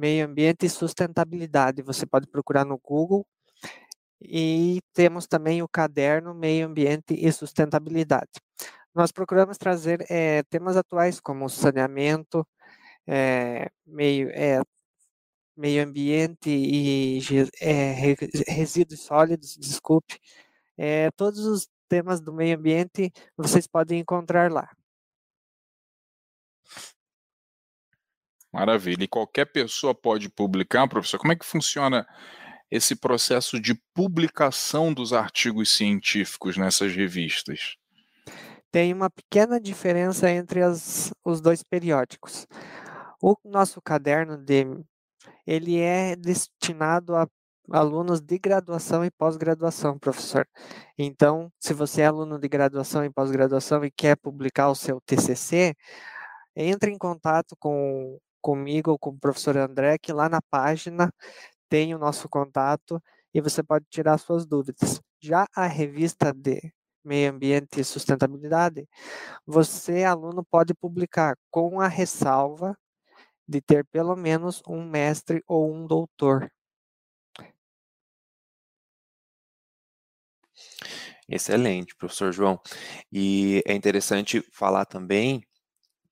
Meio 0.00 0.26
Ambiente 0.26 0.64
e 0.64 0.70
Sustentabilidade. 0.70 1.82
Você 1.82 2.06
pode 2.06 2.26
procurar 2.26 2.64
no 2.64 2.78
Google. 2.78 3.26
E 4.22 4.80
temos 4.94 5.26
também 5.26 5.62
o 5.62 5.68
caderno 5.68 6.34
Meio 6.34 6.66
Ambiente 6.66 7.14
e 7.14 7.30
Sustentabilidade. 7.32 8.30
Nós 8.94 9.12
procuramos 9.12 9.58
trazer 9.58 10.04
é, 10.10 10.42
temas 10.44 10.76
atuais 10.76 11.20
como 11.20 11.48
saneamento, 11.48 12.46
é, 13.06 13.70
meio, 13.86 14.30
é, 14.30 14.60
meio 15.56 15.84
ambiente 15.84 16.50
e 16.50 17.20
resíduos 18.48 19.00
sólidos, 19.00 19.56
desculpe. 19.56 20.18
todos 21.16 21.40
os 21.46 21.68
temas 21.88 22.20
do 22.20 22.32
meio 22.32 22.56
ambiente 22.56 23.12
vocês 23.36 23.66
podem 23.66 24.00
encontrar 24.00 24.50
lá. 24.50 24.68
Maravilha. 28.52 29.04
E 29.04 29.08
qualquer 29.08 29.46
pessoa 29.46 29.94
pode 29.94 30.28
publicar, 30.28 30.88
professor? 30.88 31.18
Como 31.18 31.32
é 31.32 31.36
que 31.36 31.44
funciona 31.44 32.06
esse 32.70 32.94
processo 32.94 33.60
de 33.60 33.74
publicação 33.94 34.92
dos 34.92 35.12
artigos 35.12 35.76
científicos 35.76 36.56
nessas 36.56 36.94
revistas? 36.94 37.76
Tem 38.70 38.92
uma 38.92 39.10
pequena 39.10 39.60
diferença 39.60 40.30
entre 40.30 40.62
as, 40.62 41.12
os 41.24 41.40
dois 41.40 41.62
periódicos. 41.62 42.46
O 43.20 43.34
nosso 43.44 43.80
caderno 43.82 44.36
de 44.36 44.66
ele 45.46 45.80
é 45.80 46.14
destinado 46.16 47.16
a 47.16 47.26
alunos 47.70 48.20
de 48.20 48.38
graduação 48.38 49.04
e 49.04 49.10
pós-graduação, 49.10 49.98
professor. 49.98 50.46
Então, 50.98 51.52
se 51.58 51.72
você 51.72 52.02
é 52.02 52.06
aluno 52.06 52.38
de 52.38 52.48
graduação 52.48 53.04
e 53.04 53.10
pós-graduação 53.10 53.84
e 53.84 53.90
quer 53.90 54.16
publicar 54.16 54.70
o 54.70 54.74
seu 54.74 55.00
TCC, 55.00 55.74
entre 56.56 56.90
em 56.90 56.98
contato 56.98 57.56
com 57.58 58.18
comigo 58.40 58.90
ou 58.92 58.98
com 58.98 59.10
o 59.10 59.18
professor 59.18 59.56
André, 59.56 59.98
que 59.98 60.12
lá 60.12 60.28
na 60.28 60.40
página 60.42 61.12
tem 61.68 61.94
o 61.94 61.98
nosso 61.98 62.28
contato 62.28 63.02
e 63.34 63.40
você 63.40 63.62
pode 63.62 63.86
tirar 63.90 64.18
suas 64.18 64.46
dúvidas. 64.46 65.00
Já 65.20 65.46
a 65.54 65.66
revista 65.66 66.32
de 66.32 66.72
Meio 67.04 67.30
Ambiente 67.32 67.80
e 67.80 67.84
Sustentabilidade, 67.84 68.88
você, 69.46 70.04
aluno, 70.04 70.44
pode 70.44 70.74
publicar 70.74 71.36
com 71.50 71.80
a 71.80 71.88
ressalva 71.88 72.76
de 73.48 73.60
ter 73.60 73.84
pelo 73.86 74.16
menos 74.16 74.62
um 74.68 74.84
mestre 74.84 75.42
ou 75.46 75.72
um 75.72 75.86
doutor. 75.86 76.50
Excelente, 81.28 81.94
professor 81.96 82.32
João. 82.32 82.60
E 83.12 83.62
é 83.66 83.74
interessante 83.74 84.42
falar 84.52 84.84
também 84.84 85.42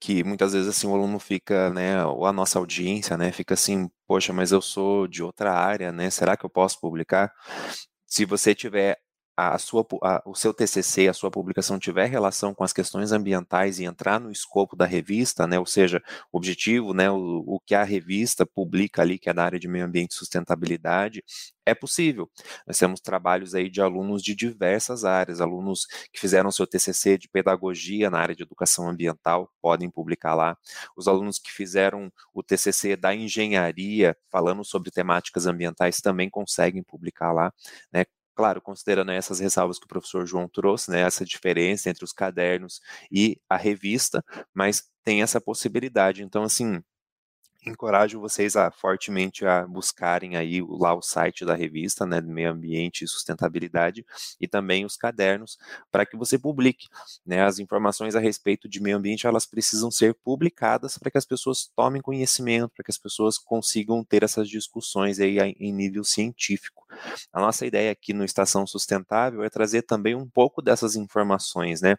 que 0.01 0.23
muitas 0.25 0.53
vezes 0.53 0.69
assim 0.69 0.87
o 0.87 0.95
aluno 0.95 1.19
fica, 1.19 1.71
né, 1.71 2.05
ou 2.05 2.27
a 2.27 2.33
nossa 2.33 2.59
audiência, 2.59 3.17
né, 3.17 3.33
fica 3.33 3.55
assim, 3.55 3.91
poxa, 4.07 4.33
mas 4.33 4.53
eu 4.53 4.63
sou 4.63 5.07
de 5.09 5.23
outra 5.23 5.53
área, 5.55 5.93
né? 5.93 6.11
Será 6.11 6.37
que 6.37 6.45
eu 6.47 6.51
posso 6.51 6.81
publicar? 6.81 7.33
Se 8.07 8.25
você 8.25 8.55
tiver 8.55 8.99
a 9.41 9.57
sua, 9.57 9.87
a, 10.03 10.21
o 10.27 10.35
seu 10.35 10.53
TCC, 10.53 11.07
a 11.07 11.13
sua 11.13 11.31
publicação 11.31 11.79
tiver 11.79 12.07
relação 12.07 12.53
com 12.53 12.65
as 12.65 12.73
questões 12.73 13.13
ambientais 13.13 13.79
e 13.79 13.85
entrar 13.85 14.19
no 14.19 14.33
escopo 14.33 14.75
da 14.75 14.85
revista, 14.85 15.47
né, 15.47 15.61
ou 15.61 15.67
seja, 15.67 16.03
o 16.33 16.39
objetivo, 16.39 16.93
né, 16.93 17.09
o, 17.09 17.45
o 17.47 17.61
que 17.61 17.73
a 17.73 17.85
revista 17.85 18.45
publica 18.45 19.01
ali, 19.01 19.17
que 19.17 19.31
é 19.31 19.33
da 19.33 19.45
área 19.45 19.61
de 19.61 19.69
meio 19.69 19.85
ambiente 19.85 20.11
e 20.11 20.15
sustentabilidade, 20.17 21.23
é 21.65 21.73
possível. 21.73 22.29
Nós 22.67 22.79
temos 22.79 23.01
trabalhos 23.01 23.55
aí 23.55 23.71
de 23.71 23.81
alunos 23.81 24.23
de 24.23 24.35
diversas 24.35 25.05
áreas, 25.05 25.41
alunos 25.41 25.87
que 26.13 26.19
fizeram 26.19 26.51
seu 26.51 26.67
TCC 26.67 27.17
de 27.17 27.29
pedagogia 27.29 28.11
na 28.11 28.19
área 28.19 28.35
de 28.35 28.43
educação 28.43 28.89
ambiental, 28.89 29.53
podem 29.63 29.89
publicar 29.89 30.35
lá. 30.35 30.57
Os 30.97 31.07
alunos 31.07 31.39
que 31.39 31.53
fizeram 31.53 32.11
o 32.35 32.43
TCC 32.43 32.97
da 32.97 33.15
engenharia, 33.15 34.17
falando 34.31 34.65
sobre 34.65 34.91
temáticas 34.91 35.47
ambientais, 35.47 35.99
também 35.99 36.29
conseguem 36.29 36.83
publicar 36.83 37.33
lá, 37.33 37.53
né? 37.93 38.05
Claro, 38.39 38.61
considerando 38.63 39.11
essas 39.11 39.41
ressalvas 39.41 39.81
que 39.81 39.85
o 39.85 39.89
professor 39.89 40.25
João 40.25 40.49
trouxe, 40.49 40.93
né, 40.93 41.01
essa 41.01 41.25
diferença 41.25 41.91
entre 41.91 42.05
os 42.05 42.13
cadernos 42.13 42.81
e 43.11 43.37
a 43.49 43.57
revista, 43.57 44.25
mas 44.55 44.85
tem 45.03 45.23
essa 45.23 45.41
possibilidade. 45.41 46.23
Então, 46.23 46.45
assim, 46.45 46.81
encorajo 47.67 48.21
vocês 48.21 48.57
a 48.57 48.71
fortemente 48.71 49.47
a 49.47 49.67
buscarem 49.67 50.37
aí 50.37 50.63
lá 50.69 50.95
o 50.95 51.03
site 51.03 51.45
da 51.45 51.55
revista, 51.55 52.07
né, 52.07 52.21
do 52.21 52.29
meio 52.31 52.51
ambiente 52.53 53.05
e 53.05 53.09
sustentabilidade 53.09 54.07
e 54.41 54.49
também 54.49 54.85
os 54.87 54.97
cadernos 54.97 55.59
para 55.93 56.07
que 56.07 56.17
você 56.17 56.39
publique, 56.39 56.89
né, 57.27 57.43
as 57.45 57.61
informações 57.61 58.17
a 58.17 58.21
respeito 58.21 58.69
de 58.69 58.81
meio 58.83 58.97
ambiente, 58.99 59.27
elas 59.29 59.47
precisam 59.47 59.91
ser 59.93 60.15
publicadas 60.15 60.99
para 60.99 61.11
que 61.13 61.19
as 61.19 61.27
pessoas 61.27 61.71
tomem 61.77 62.03
conhecimento, 62.03 62.71
para 62.75 62.85
que 62.85 62.93
as 62.93 62.99
pessoas 62.99 63.39
consigam 63.39 64.05
ter 64.05 64.25
essas 64.25 64.49
discussões 64.51 65.21
aí 65.21 65.39
em 65.61 65.73
nível 65.73 66.05
científico. 66.05 66.88
A 67.33 67.41
nossa 67.41 67.67
ideia 67.67 67.91
aqui 67.93 68.13
no 68.13 68.25
Estação 68.25 68.67
Sustentável 68.67 69.43
é 69.43 69.51
trazer 69.51 69.83
também 69.83 70.15
um 70.15 70.29
pouco 70.29 70.63
dessas 70.63 70.97
informações, 70.97 71.81
né? 71.81 71.97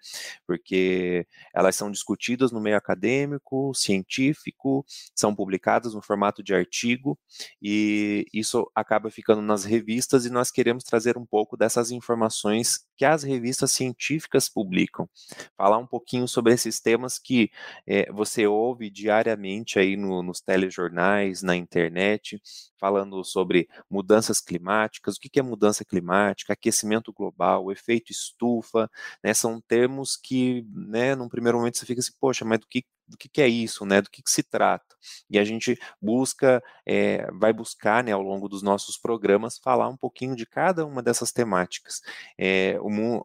Porque 0.47 1.25
elas 1.53 1.75
são 1.75 1.91
discutidas 1.91 2.51
no 2.51 2.61
meio 2.61 2.77
acadêmico, 2.77 3.73
científico, 3.73 4.85
são 5.15 5.35
publicadas 5.35 5.93
no 5.93 6.01
formato 6.01 6.43
de 6.43 6.53
artigo 6.53 7.17
e 7.61 8.25
isso 8.33 8.69
acaba 8.75 9.09
ficando 9.11 9.41
nas 9.41 9.63
revistas 9.63 10.25
e 10.25 10.29
nós 10.29 10.51
queremos 10.51 10.83
trazer 10.83 11.17
um 11.17 11.25
pouco 11.25 11.55
dessas 11.57 11.91
informações 11.91 12.88
que 12.99 13.05
as 13.05 13.23
revistas 13.23 13.71
científicas 13.71 14.49
publicam. 14.49 15.09
Falar 15.55 15.77
um 15.77 15.87
pouquinho 15.87 16.27
sobre 16.27 16.53
esses 16.53 16.81
temas 16.81 17.17
que 17.17 17.49
é, 17.87 18.11
você 18.11 18.45
ouve 18.45 18.89
diariamente 18.89 19.79
aí 19.79 19.95
no, 19.95 20.21
nos 20.21 20.41
telejornais, 20.41 21.41
na 21.41 21.55
internet, 21.55 22.41
falando 22.77 23.23
sobre 23.23 23.69
mudanças 23.89 24.41
climáticas, 24.41 25.15
o 25.15 25.19
que 25.21 25.39
é 25.39 25.41
mudança 25.41 25.85
climática, 25.85 26.51
aquecimento 26.51 27.13
global, 27.13 27.71
efeito 27.71 28.11
estufa, 28.11 28.91
né, 29.23 29.33
são 29.33 29.61
termos 29.61 30.17
que, 30.17 30.65
né, 30.73 31.15
num 31.15 31.29
primeiro 31.29 31.57
momento 31.57 31.77
você 31.77 31.85
fica 31.85 32.01
assim, 32.01 32.11
poxa, 32.19 32.43
mas 32.43 32.59
do 32.59 32.67
que 32.67 32.83
do 33.09 33.17
que, 33.17 33.27
que, 33.29 33.41
é 33.41 33.47
isso, 33.47 33.85
né? 33.85 34.01
Do 34.01 34.09
que, 34.09 34.21
que, 34.21 34.31
se 34.31 34.43
trata. 34.43 34.95
E 35.29 35.39
a 35.39 35.43
gente 35.43 35.77
busca, 36.01 36.61
é, 36.85 37.29
vai 37.33 37.51
buscar, 37.53 38.03
né, 38.03 38.11
ao 38.11 38.21
longo 38.21 38.47
dos 38.47 38.61
nossos 38.61 38.97
programas, 38.97 39.57
falar 39.57 39.89
um 39.89 39.97
pouquinho 39.97 40.35
de 40.35 40.45
cada 40.45 40.85
uma 40.85 41.01
dessas 41.01 41.31
temáticas. 41.31 42.01
É, 42.37 42.77
o, 42.81 43.23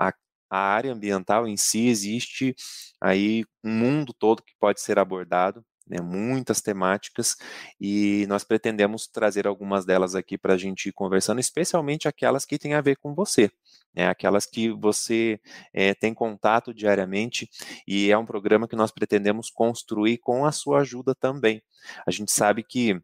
a, 0.00 0.12
a 0.50 0.58
área 0.58 0.92
ambiental 0.92 1.46
em 1.46 1.56
si 1.56 1.88
existe 1.88 2.54
aí 3.00 3.44
um 3.64 3.70
mundo 3.70 4.14
todo 4.14 4.42
que 4.42 4.54
pode 4.58 4.80
ser 4.80 4.98
abordado, 4.98 5.64
né, 5.86 6.00
muitas 6.00 6.60
temáticas, 6.60 7.36
e 7.80 8.26
nós 8.28 8.44
pretendemos 8.44 9.06
trazer 9.06 9.46
algumas 9.46 9.84
delas 9.84 10.14
aqui 10.14 10.36
para 10.36 10.54
a 10.54 10.58
gente 10.58 10.88
ir 10.88 10.92
conversando, 10.92 11.40
especialmente 11.40 12.08
aquelas 12.08 12.44
que 12.44 12.58
têm 12.58 12.74
a 12.74 12.80
ver 12.80 12.96
com 12.96 13.14
você, 13.14 13.50
né, 13.94 14.08
aquelas 14.08 14.46
que 14.46 14.70
você 14.70 15.40
é, 15.72 15.94
tem 15.94 16.12
contato 16.12 16.74
diariamente, 16.74 17.48
e 17.86 18.10
é 18.10 18.18
um 18.18 18.26
programa 18.26 18.66
que 18.68 18.76
nós 18.76 18.90
pretendemos 18.90 19.50
construir 19.50 20.18
com 20.18 20.44
a 20.44 20.52
sua 20.52 20.80
ajuda 20.80 21.14
também. 21.14 21.62
A 22.06 22.10
gente 22.10 22.32
sabe 22.32 22.62
que 22.62 23.00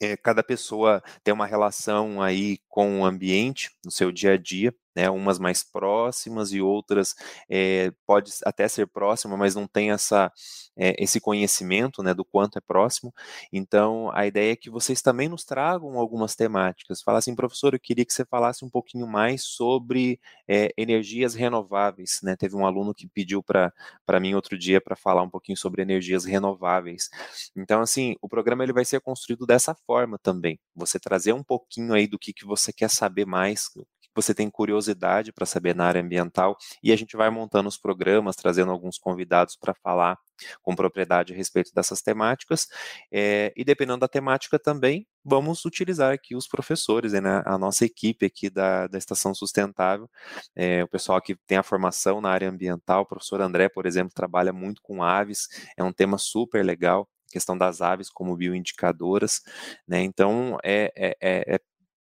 é, 0.00 0.16
cada 0.16 0.42
pessoa 0.42 1.02
tem 1.22 1.32
uma 1.32 1.46
relação 1.46 2.20
aí 2.20 2.58
com 2.68 3.00
o 3.00 3.04
ambiente 3.04 3.70
no 3.84 3.90
seu 3.90 4.10
dia 4.10 4.32
a 4.32 4.36
dia, 4.36 4.74
né, 4.94 5.10
umas 5.10 5.38
mais 5.38 5.62
próximas 5.62 6.52
e 6.52 6.60
outras 6.60 7.14
é, 7.48 7.92
pode 8.06 8.32
até 8.44 8.68
ser 8.68 8.86
próxima, 8.86 9.36
mas 9.36 9.54
não 9.54 9.66
tem 9.66 9.90
essa, 9.90 10.32
é, 10.76 10.94
esse 11.02 11.20
conhecimento 11.20 12.02
né, 12.02 12.14
do 12.14 12.24
quanto 12.24 12.58
é 12.58 12.60
próximo. 12.60 13.12
Então, 13.52 14.10
a 14.12 14.26
ideia 14.26 14.52
é 14.52 14.56
que 14.56 14.70
vocês 14.70 15.02
também 15.02 15.28
nos 15.28 15.44
tragam 15.44 15.98
algumas 15.98 16.34
temáticas. 16.34 17.02
Fala 17.02 17.18
assim, 17.18 17.34
professor, 17.34 17.74
eu 17.74 17.80
queria 17.80 18.04
que 18.04 18.12
você 18.12 18.24
falasse 18.24 18.64
um 18.64 18.70
pouquinho 18.70 19.06
mais 19.06 19.44
sobre 19.44 20.20
é, 20.48 20.72
energias 20.76 21.34
renováveis. 21.34 22.20
Né? 22.22 22.36
Teve 22.36 22.56
um 22.56 22.66
aluno 22.66 22.94
que 22.94 23.08
pediu 23.08 23.42
para 23.42 23.72
mim 24.20 24.34
outro 24.34 24.58
dia 24.58 24.80
para 24.80 24.96
falar 24.96 25.22
um 25.22 25.30
pouquinho 25.30 25.56
sobre 25.56 25.82
energias 25.82 26.24
renováveis. 26.24 27.10
Então, 27.56 27.80
assim, 27.80 28.16
o 28.20 28.28
programa 28.28 28.62
ele 28.62 28.72
vai 28.72 28.84
ser 28.84 29.00
construído 29.00 29.46
dessa 29.46 29.74
forma 29.74 30.18
também. 30.18 30.58
Você 30.74 30.98
trazer 30.98 31.32
um 31.32 31.42
pouquinho 31.42 31.94
aí 31.94 32.06
do 32.06 32.18
que, 32.18 32.32
que 32.32 32.44
você 32.44 32.72
quer 32.72 32.90
saber 32.90 33.26
mais, 33.26 33.70
você 34.14 34.34
tem 34.34 34.50
curiosidade 34.50 35.32
para 35.32 35.46
saber 35.46 35.74
na 35.74 35.86
área 35.86 36.00
ambiental, 36.00 36.56
e 36.82 36.92
a 36.92 36.96
gente 36.96 37.16
vai 37.16 37.30
montando 37.30 37.68
os 37.68 37.76
programas, 37.76 38.36
trazendo 38.36 38.70
alguns 38.70 38.98
convidados 38.98 39.56
para 39.56 39.74
falar 39.74 40.18
com 40.62 40.74
propriedade 40.74 41.32
a 41.32 41.36
respeito 41.36 41.72
dessas 41.74 42.02
temáticas, 42.02 42.68
é, 43.12 43.52
e 43.56 43.64
dependendo 43.64 44.00
da 44.00 44.08
temática 44.08 44.58
também, 44.58 45.06
vamos 45.24 45.64
utilizar 45.64 46.12
aqui 46.12 46.36
os 46.36 46.46
professores, 46.46 47.12
né, 47.12 47.42
a 47.46 47.56
nossa 47.56 47.84
equipe 47.84 48.26
aqui 48.26 48.50
da, 48.50 48.86
da 48.86 48.98
Estação 48.98 49.34
Sustentável, 49.34 50.10
é, 50.54 50.84
o 50.84 50.88
pessoal 50.88 51.20
que 51.20 51.36
tem 51.46 51.56
a 51.56 51.62
formação 51.62 52.20
na 52.20 52.30
área 52.30 52.48
ambiental, 52.48 53.02
o 53.02 53.06
professor 53.06 53.40
André, 53.40 53.68
por 53.68 53.86
exemplo, 53.86 54.12
trabalha 54.14 54.52
muito 54.52 54.82
com 54.82 55.02
aves, 55.02 55.48
é 55.76 55.82
um 55.82 55.92
tema 55.92 56.18
super 56.18 56.64
legal, 56.64 57.08
questão 57.34 57.58
das 57.58 57.80
aves 57.80 58.08
como 58.08 58.36
bioindicadoras, 58.36 59.42
né? 59.88 60.00
Então 60.02 60.56
é, 60.62 60.92
é, 60.96 61.16
é, 61.20 61.54
é 61.56 61.60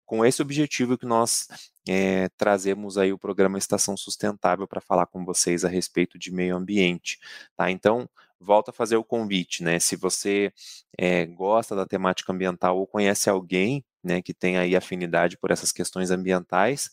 com 0.03 0.25
esse 0.25 0.41
objetivo 0.41 0.97
que 0.97 1.05
nós 1.05 1.47
é, 1.87 2.29
trazemos 2.37 2.97
aí 2.97 3.11
o 3.11 3.17
programa 3.17 3.57
Estação 3.57 3.97
Sustentável 3.97 4.67
para 4.67 4.81
falar 4.81 5.07
com 5.07 5.25
vocês 5.25 5.65
a 5.65 5.69
respeito 5.69 6.17
de 6.19 6.31
meio 6.31 6.55
ambiente, 6.55 7.19
tá? 7.55 7.71
Então, 7.71 8.09
volta 8.39 8.71
a 8.71 8.73
fazer 8.73 8.97
o 8.97 9.03
convite, 9.03 9.63
né? 9.63 9.79
Se 9.79 9.95
você 9.95 10.51
é, 10.97 11.25
gosta 11.25 11.75
da 11.75 11.85
temática 11.85 12.31
ambiental 12.33 12.77
ou 12.77 12.87
conhece 12.87 13.29
alguém, 13.29 13.83
né, 14.03 14.21
que 14.21 14.33
tem 14.33 14.57
aí 14.57 14.75
afinidade 14.75 15.37
por 15.37 15.51
essas 15.51 15.71
questões 15.71 16.09
ambientais, 16.09 16.89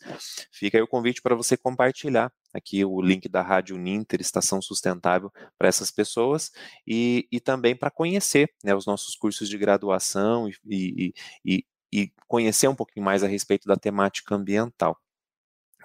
fica 0.53 0.77
aí 0.77 0.83
o 0.83 0.88
convite 0.88 1.22
para 1.22 1.35
você 1.35 1.57
compartilhar 1.57 2.31
aqui 2.53 2.85
o 2.85 3.01
link 3.01 3.29
da 3.29 3.40
Rádio 3.42 3.79
Ninter, 3.79 4.20
Estação 4.20 4.61
Sustentável, 4.61 5.33
para 5.57 5.68
essas 5.68 5.90
pessoas 5.90 6.51
e, 6.87 7.27
e 7.33 7.40
também 7.40 7.74
para 7.74 7.90
conhecer 7.90 8.51
né, 8.62 8.74
os 8.74 8.87
nossos 8.87 9.16
cursos 9.16 9.48
de 9.48 9.57
graduação 9.57 10.48
e, 10.48 10.55
e, 10.66 11.14
e, 11.44 11.64
e 11.92 12.12
conhecer 12.27 12.68
um 12.68 12.74
pouquinho 12.74 13.05
mais 13.05 13.22
a 13.24 13.29
respeito 13.29 13.66
da 13.66 13.77
temática 13.77 14.35
ambiental. 14.35 14.98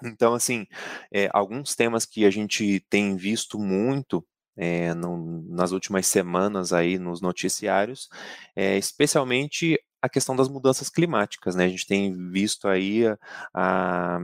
Então, 0.04 0.34
assim, 0.34 0.66
é, 1.12 1.28
alguns 1.32 1.74
temas 1.74 2.04
que 2.04 2.24
a 2.24 2.30
gente 2.30 2.80
tem 2.90 3.16
visto 3.16 3.58
muito 3.58 4.26
é, 4.56 4.94
no, 4.94 5.42
nas 5.48 5.72
últimas 5.72 6.06
semanas 6.06 6.72
aí 6.72 6.98
nos 6.98 7.20
noticiários, 7.20 8.08
é, 8.56 8.76
especialmente 8.78 9.78
a 10.02 10.08
questão 10.08 10.36
das 10.36 10.48
mudanças 10.48 10.90
climáticas, 10.90 11.54
né? 11.56 11.64
A 11.64 11.68
gente 11.68 11.86
tem 11.86 12.12
visto 12.30 12.68
aí 12.68 13.06
a, 13.06 13.18
a, 13.54 14.18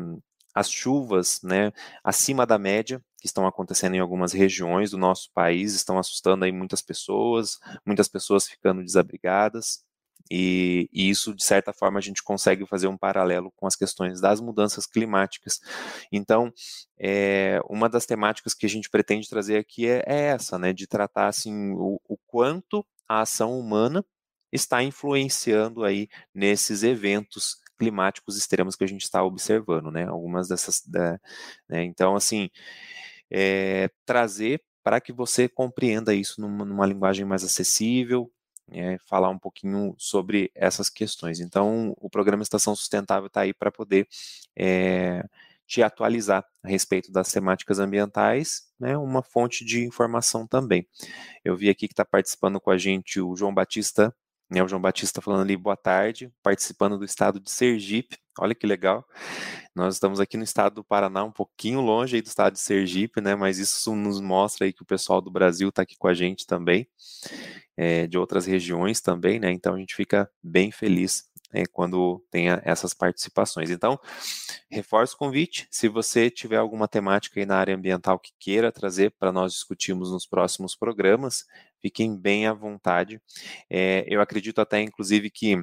as 0.55 0.71
chuvas, 0.71 1.41
né, 1.43 1.73
acima 2.05 2.47
da 2.47 2.59
média 2.59 3.03
que 3.21 3.27
estão 3.27 3.47
acontecendo 3.47 3.95
em 3.95 4.01
algumas 4.01 4.33
regiões 4.33 4.91
do 4.91 4.99
nosso 4.99 5.31
país, 5.33 5.75
estão 5.75 5.99
assustando 5.99 6.45
aí 6.45 6.53
muitas 6.53 6.83
pessoas, 6.83 7.59
muitas 7.87 8.09
pessoas 8.09 8.47
ficando 8.49 8.85
desabrigadas. 8.85 9.83
E, 10.31 10.89
e, 10.93 11.11
isso, 11.11 11.35
de 11.35 11.43
certa 11.43 11.73
forma, 11.73 11.99
a 11.99 12.03
gente 12.03 12.23
consegue 12.23 12.65
fazer 12.67 12.87
um 12.87 12.97
paralelo 12.97 13.53
com 13.57 13.67
as 13.67 13.75
questões 13.75 14.21
das 14.21 14.41
mudanças 14.41 14.87
climáticas. 14.87 15.61
Então, 16.13 16.53
é, 16.99 17.61
uma 17.69 17.89
das 17.89 18.07
temáticas 18.07 18.55
que 18.55 18.67
a 18.67 18.69
gente 18.69 18.89
pretende 18.89 19.29
trazer 19.29 19.57
aqui 19.59 19.89
é, 19.89 20.05
é 20.07 20.21
essa, 20.29 20.59
né, 20.59 20.73
de 20.73 20.87
tratar 20.87 21.29
assim, 21.29 21.73
o, 21.73 22.01
o 22.09 22.17
quanto 22.27 22.87
a 23.09 23.23
ação 23.23 23.59
humana 23.59 24.05
está 24.53 24.83
influenciando 24.83 25.85
aí 25.85 26.09
nesses 26.35 26.83
eventos 26.83 27.57
climáticos 27.79 28.37
extremos 28.37 28.77
que 28.77 28.85
a 28.85 28.87
gente 28.87 29.03
está 29.03 29.25
observando, 29.25 29.91
né? 29.91 30.05
Algumas 30.07 30.49
dessas, 30.49 30.83
da, 30.87 31.19
né? 31.69 31.83
então 31.85 32.15
assim, 32.15 32.51
é, 33.31 33.91
trazer 34.05 34.63
para 34.83 35.01
que 35.01 35.13
você 35.13 35.49
compreenda 35.49 36.15
isso 36.15 36.41
numa, 36.41 36.65
numa 36.65 36.87
linguagem 36.87 37.25
mais 37.25 37.43
acessível, 37.45 38.31
é, 38.71 38.99
falar 38.99 39.29
um 39.29 39.39
pouquinho 39.39 39.95
sobre 39.99 40.51
essas 40.55 40.89
questões. 40.89 41.41
Então, 41.41 41.95
o 41.99 42.09
programa 42.09 42.43
Estação 42.43 42.75
Sustentável 42.75 43.27
está 43.27 43.43
aí 43.43 43.53
para 43.53 43.71
poder 43.71 44.07
é, 44.57 45.25
te 45.67 45.83
atualizar 45.83 46.45
a 46.65 46.69
respeito 46.69 47.13
das 47.13 47.31
temáticas 47.31 47.79
ambientais, 47.79 48.63
né, 48.79 48.97
uma 48.99 49.23
fonte 49.23 49.65
de 49.65 49.85
informação 49.85 50.47
também. 50.47 50.87
Eu 51.45 51.57
vi 51.57 51.71
aqui 51.71 51.87
que 51.87 51.93
está 51.93 52.05
participando 52.05 52.61
com 52.61 52.71
a 52.71 52.77
gente 52.77 53.21
o 53.21 53.37
João 53.37 53.55
Batista, 53.55 54.15
né, 54.51 54.63
o 54.63 54.69
João 54.69 54.83
Batista 54.83 55.21
falando 55.21 55.43
ali, 55.43 55.57
boa 55.57 55.77
tarde, 55.77 56.33
participando 56.43 56.99
do 56.99 57.05
estado 57.05 57.39
de 57.39 57.51
Sergipe, 57.51 58.19
olha 58.39 58.55
que 58.55 58.67
legal. 58.67 59.07
Nós 59.75 59.95
estamos 59.95 60.19
aqui 60.19 60.37
no 60.37 60.43
estado 60.43 60.75
do 60.77 60.85
Paraná, 60.85 61.23
um 61.23 61.31
pouquinho 61.31 61.81
longe 61.81 62.17
aí 62.17 62.23
do 62.23 62.27
estado 62.27 62.55
de 62.55 62.61
Sergipe, 62.61 63.21
né, 63.21 63.35
mas 63.37 63.59
isso 63.59 63.95
nos 63.95 64.21
mostra 64.21 64.67
aí 64.67 64.73
que 64.73 64.83
o 64.83 64.87
pessoal 64.87 65.21
do 65.21 65.31
Brasil 65.31 65.69
está 65.69 65.83
aqui 65.83 65.97
com 65.97 66.09
a 66.09 66.15
gente 66.15 66.47
também, 66.47 66.89
é, 67.77 68.07
de 68.07 68.19
outras 68.19 68.45
regiões 68.45 69.01
também, 69.01 69.39
né, 69.39 69.53
então 69.53 69.75
a 69.75 69.79
gente 69.79 69.95
fica 69.95 70.29
bem 70.43 70.73
feliz 70.73 71.31
é, 71.53 71.67
quando 71.67 72.25
tenha 72.31 72.61
essas 72.65 72.95
participações. 72.95 73.71
Então, 73.71 73.99
reforço 74.71 75.15
o 75.15 75.19
convite, 75.19 75.67
se 75.71 75.89
você 75.89 76.31
tiver 76.31 76.57
alguma 76.57 76.87
temática 76.89 77.41
aí 77.41 77.47
na 77.47 77.57
área 77.57 77.75
ambiental 77.75 78.19
que 78.19 78.33
queira 78.39 78.73
trazer 78.73 79.13
para 79.19 79.33
nós 79.33 79.53
discutirmos 79.53 80.11
nos 80.11 80.27
próximos 80.27 80.77
programas, 80.77 81.45
fiquem 81.81 82.17
bem 82.17 82.47
à 82.47 82.53
vontade. 82.53 83.21
É, 83.69 84.05
eu 84.09 84.21
acredito 84.21 84.61
até, 84.61 84.81
inclusive, 84.81 85.31
que 85.31 85.57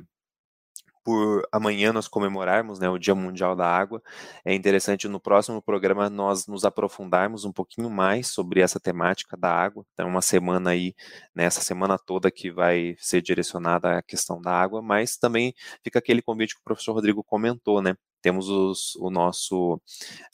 por 1.08 1.48
amanhã 1.54 1.94
nós 1.94 2.06
comemorarmos 2.06 2.80
né, 2.80 2.90
o 2.90 2.98
Dia 2.98 3.16
Mundial 3.16 3.56
da 3.56 3.66
Água, 3.66 4.04
é 4.44 4.54
interessante 4.54 5.08
no 5.08 5.22
próximo 5.22 5.62
programa 5.62 6.10
nós 6.10 6.48
nos 6.48 6.66
aprofundarmos 6.66 7.46
um 7.46 7.52
pouquinho 7.54 7.90
mais 7.90 8.28
sobre 8.28 8.60
essa 8.60 8.78
temática 8.78 9.38
da 9.38 9.50
água. 9.50 9.86
Então, 9.94 10.10
uma 10.10 10.22
semana 10.22 10.72
aí, 10.72 10.94
nessa 11.34 11.62
né, 11.62 11.64
semana 11.64 11.98
toda 11.98 12.30
que 12.30 12.52
vai 12.52 12.94
ser 13.00 13.22
direcionada 13.22 13.98
à 13.98 14.02
questão 14.02 14.42
da 14.42 14.52
água, 14.52 14.82
mas 14.82 15.16
também 15.16 15.54
fica 15.82 15.98
aquele 16.00 16.22
convite 16.22 16.56
que 16.56 16.60
o 16.60 16.64
professor 16.66 16.92
Rodrigo 16.92 17.24
comentou, 17.24 17.82
né? 17.82 17.96
Temos 18.22 18.50
os, 18.50 18.96
o 18.96 19.10
nosso 19.10 19.82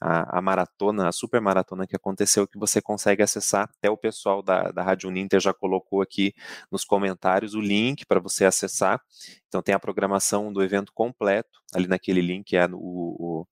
a, 0.02 0.40
a, 0.40 0.42
maratona, 0.42 1.10
a 1.10 1.12
super 1.12 1.42
maratona 1.42 1.86
que 1.86 1.96
aconteceu, 1.96 2.48
que 2.48 2.58
você 2.58 2.82
consegue 2.82 3.22
acessar. 3.22 3.70
Até 3.78 3.90
o 3.90 3.98
pessoal 3.98 4.42
da, 4.42 4.72
da 4.72 4.84
Rádio 4.84 5.10
Uninter 5.10 5.40
já 5.40 5.54
colocou 5.54 6.02
aqui 6.02 6.34
nos 6.72 6.84
comentários 6.84 7.54
o 7.54 7.62
link 7.62 8.06
para 8.06 8.20
você 8.20 8.46
acessar. 8.46 9.02
Então 9.48 9.62
tem 9.62 9.76
a 9.76 9.80
programação 9.80 10.52
do 10.52 10.64
evento 10.64 10.92
completo, 10.94 11.62
ali 11.74 11.88
naquele 11.88 12.22
link 12.22 12.56
é 12.56 12.66
o, 12.72 13.46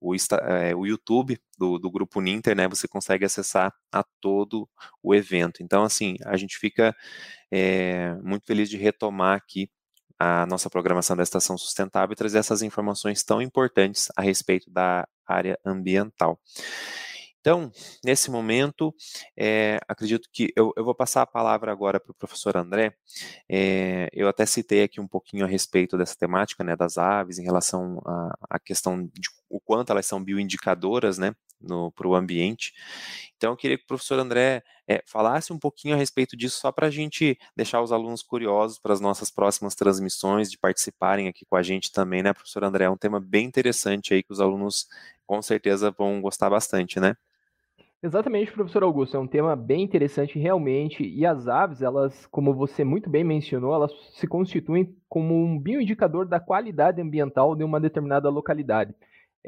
o, 0.00 0.12
o, 0.12 0.14
é, 0.14 0.74
o 0.74 0.86
YouTube 0.86 1.40
do, 1.58 1.78
do 1.78 1.90
Grupo 1.90 2.20
Uninter, 2.20 2.54
né? 2.54 2.68
Você 2.68 2.86
consegue 2.86 3.24
acessar 3.24 3.74
a 3.90 4.04
todo 4.20 4.68
o 5.02 5.14
evento. 5.14 5.62
Então, 5.62 5.82
assim, 5.82 6.16
a 6.24 6.36
gente 6.36 6.56
fica 6.58 6.94
é, 7.50 8.14
muito 8.22 8.46
feliz 8.46 8.68
de 8.70 8.76
retomar 8.76 9.36
aqui 9.36 9.68
a 10.18 10.46
nossa 10.46 10.68
programação 10.68 11.16
da 11.16 11.22
Estação 11.22 11.56
Sustentável 11.56 12.12
e 12.12 12.16
trazer 12.16 12.38
essas 12.38 12.62
informações 12.62 13.22
tão 13.22 13.40
importantes 13.40 14.08
a 14.16 14.22
respeito 14.22 14.70
da 14.70 15.06
área 15.26 15.58
ambiental. 15.64 16.40
Então, 17.40 17.70
nesse 18.04 18.30
momento, 18.30 18.94
é, 19.36 19.78
acredito 19.88 20.28
que 20.32 20.52
eu, 20.56 20.72
eu, 20.76 20.84
vou 20.84 20.94
passar 20.94 21.22
a 21.22 21.26
palavra 21.26 21.70
agora 21.70 22.00
para 22.00 22.10
o 22.10 22.14
professor 22.14 22.56
André. 22.56 22.92
É, 23.48 24.08
eu 24.12 24.28
até 24.28 24.44
citei 24.44 24.82
aqui 24.82 25.00
um 25.00 25.06
pouquinho 25.06 25.44
a 25.44 25.48
respeito 25.48 25.96
dessa 25.96 26.16
temática, 26.16 26.64
né, 26.64 26.76
das 26.76 26.98
aves, 26.98 27.38
em 27.38 27.44
relação 27.44 28.02
à 28.50 28.58
questão 28.58 29.02
de 29.02 29.30
o 29.48 29.60
quanto 29.60 29.90
elas 29.90 30.04
são 30.04 30.22
bioindicadoras, 30.22 31.16
né, 31.16 31.34
para 31.94 32.08
o 32.08 32.14
ambiente. 32.14 32.72
Então, 33.36 33.52
eu 33.52 33.56
queria 33.56 33.78
que 33.78 33.84
o 33.84 33.86
professor 33.86 34.18
André 34.18 34.62
é, 34.86 35.02
falasse 35.06 35.52
um 35.52 35.58
pouquinho 35.58 35.94
a 35.94 35.98
respeito 35.98 36.36
disso, 36.36 36.58
só 36.60 36.72
para 36.72 36.86
a 36.86 36.90
gente 36.90 37.38
deixar 37.56 37.82
os 37.82 37.92
alunos 37.92 38.22
curiosos 38.22 38.78
para 38.78 38.92
as 38.92 39.00
nossas 39.00 39.30
próximas 39.30 39.74
transmissões, 39.74 40.50
de 40.50 40.58
participarem 40.58 41.28
aqui 41.28 41.44
com 41.44 41.56
a 41.56 41.62
gente 41.62 41.92
também, 41.92 42.22
né, 42.22 42.32
professor 42.32 42.64
André? 42.64 42.84
É 42.84 42.90
um 42.90 42.96
tema 42.96 43.20
bem 43.20 43.46
interessante 43.46 44.14
aí 44.14 44.22
que 44.22 44.32
os 44.32 44.40
alunos 44.40 44.88
com 45.26 45.40
certeza 45.42 45.90
vão 45.90 46.20
gostar 46.20 46.50
bastante, 46.50 46.98
né? 46.98 47.16
Exatamente, 48.00 48.52
professor 48.52 48.84
Augusto, 48.84 49.16
é 49.16 49.20
um 49.20 49.26
tema 49.26 49.56
bem 49.56 49.82
interessante 49.82 50.38
realmente, 50.38 51.02
e 51.02 51.26
as 51.26 51.48
aves, 51.48 51.82
elas, 51.82 52.26
como 52.26 52.54
você 52.54 52.84
muito 52.84 53.10
bem 53.10 53.24
mencionou, 53.24 53.74
elas 53.74 53.92
se 54.12 54.24
constituem 54.24 54.96
como 55.08 55.34
um 55.34 55.58
bioindicador 55.58 56.24
da 56.24 56.38
qualidade 56.38 57.02
ambiental 57.02 57.56
de 57.56 57.64
uma 57.64 57.80
determinada 57.80 58.28
localidade. 58.28 58.94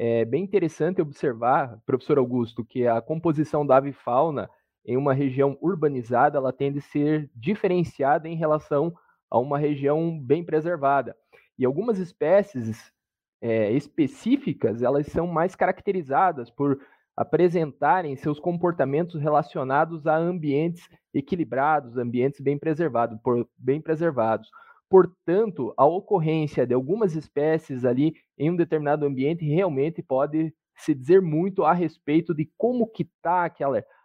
É 0.03 0.25
bem 0.25 0.43
interessante 0.43 0.99
observar, 0.99 1.79
professor 1.85 2.17
Augusto, 2.17 2.65
que 2.65 2.87
a 2.87 2.99
composição 2.99 3.63
da 3.63 3.77
avifauna 3.77 4.49
em 4.83 4.97
uma 4.97 5.13
região 5.13 5.55
urbanizada, 5.61 6.39
ela 6.39 6.51
tende 6.51 6.79
a 6.79 6.81
ser 6.81 7.29
diferenciada 7.35 8.27
em 8.27 8.35
relação 8.35 8.91
a 9.29 9.37
uma 9.37 9.59
região 9.59 10.19
bem 10.19 10.43
preservada. 10.43 11.15
E 11.55 11.63
algumas 11.63 11.99
espécies 11.99 12.91
é, 13.39 13.71
específicas, 13.73 14.81
elas 14.81 15.05
são 15.05 15.27
mais 15.27 15.55
caracterizadas 15.55 16.49
por 16.49 16.79
apresentarem 17.15 18.15
seus 18.15 18.39
comportamentos 18.39 19.21
relacionados 19.21 20.07
a 20.07 20.17
ambientes 20.17 20.89
equilibrados, 21.13 21.95
ambientes 21.95 22.41
bem 22.41 22.57
preservados, 22.57 23.19
por, 23.21 23.47
bem 23.55 23.79
preservados. 23.79 24.49
Portanto, 24.91 25.73
a 25.77 25.85
ocorrência 25.85 26.67
de 26.67 26.73
algumas 26.73 27.15
espécies 27.15 27.85
ali 27.85 28.13
em 28.37 28.51
um 28.51 28.57
determinado 28.57 29.05
ambiente 29.05 29.45
realmente 29.45 30.03
pode 30.03 30.53
se 30.75 30.93
dizer 30.93 31.21
muito 31.21 31.63
a 31.63 31.71
respeito 31.71 32.35
de 32.35 32.51
como 32.57 32.85
que 32.85 33.03
está 33.03 33.49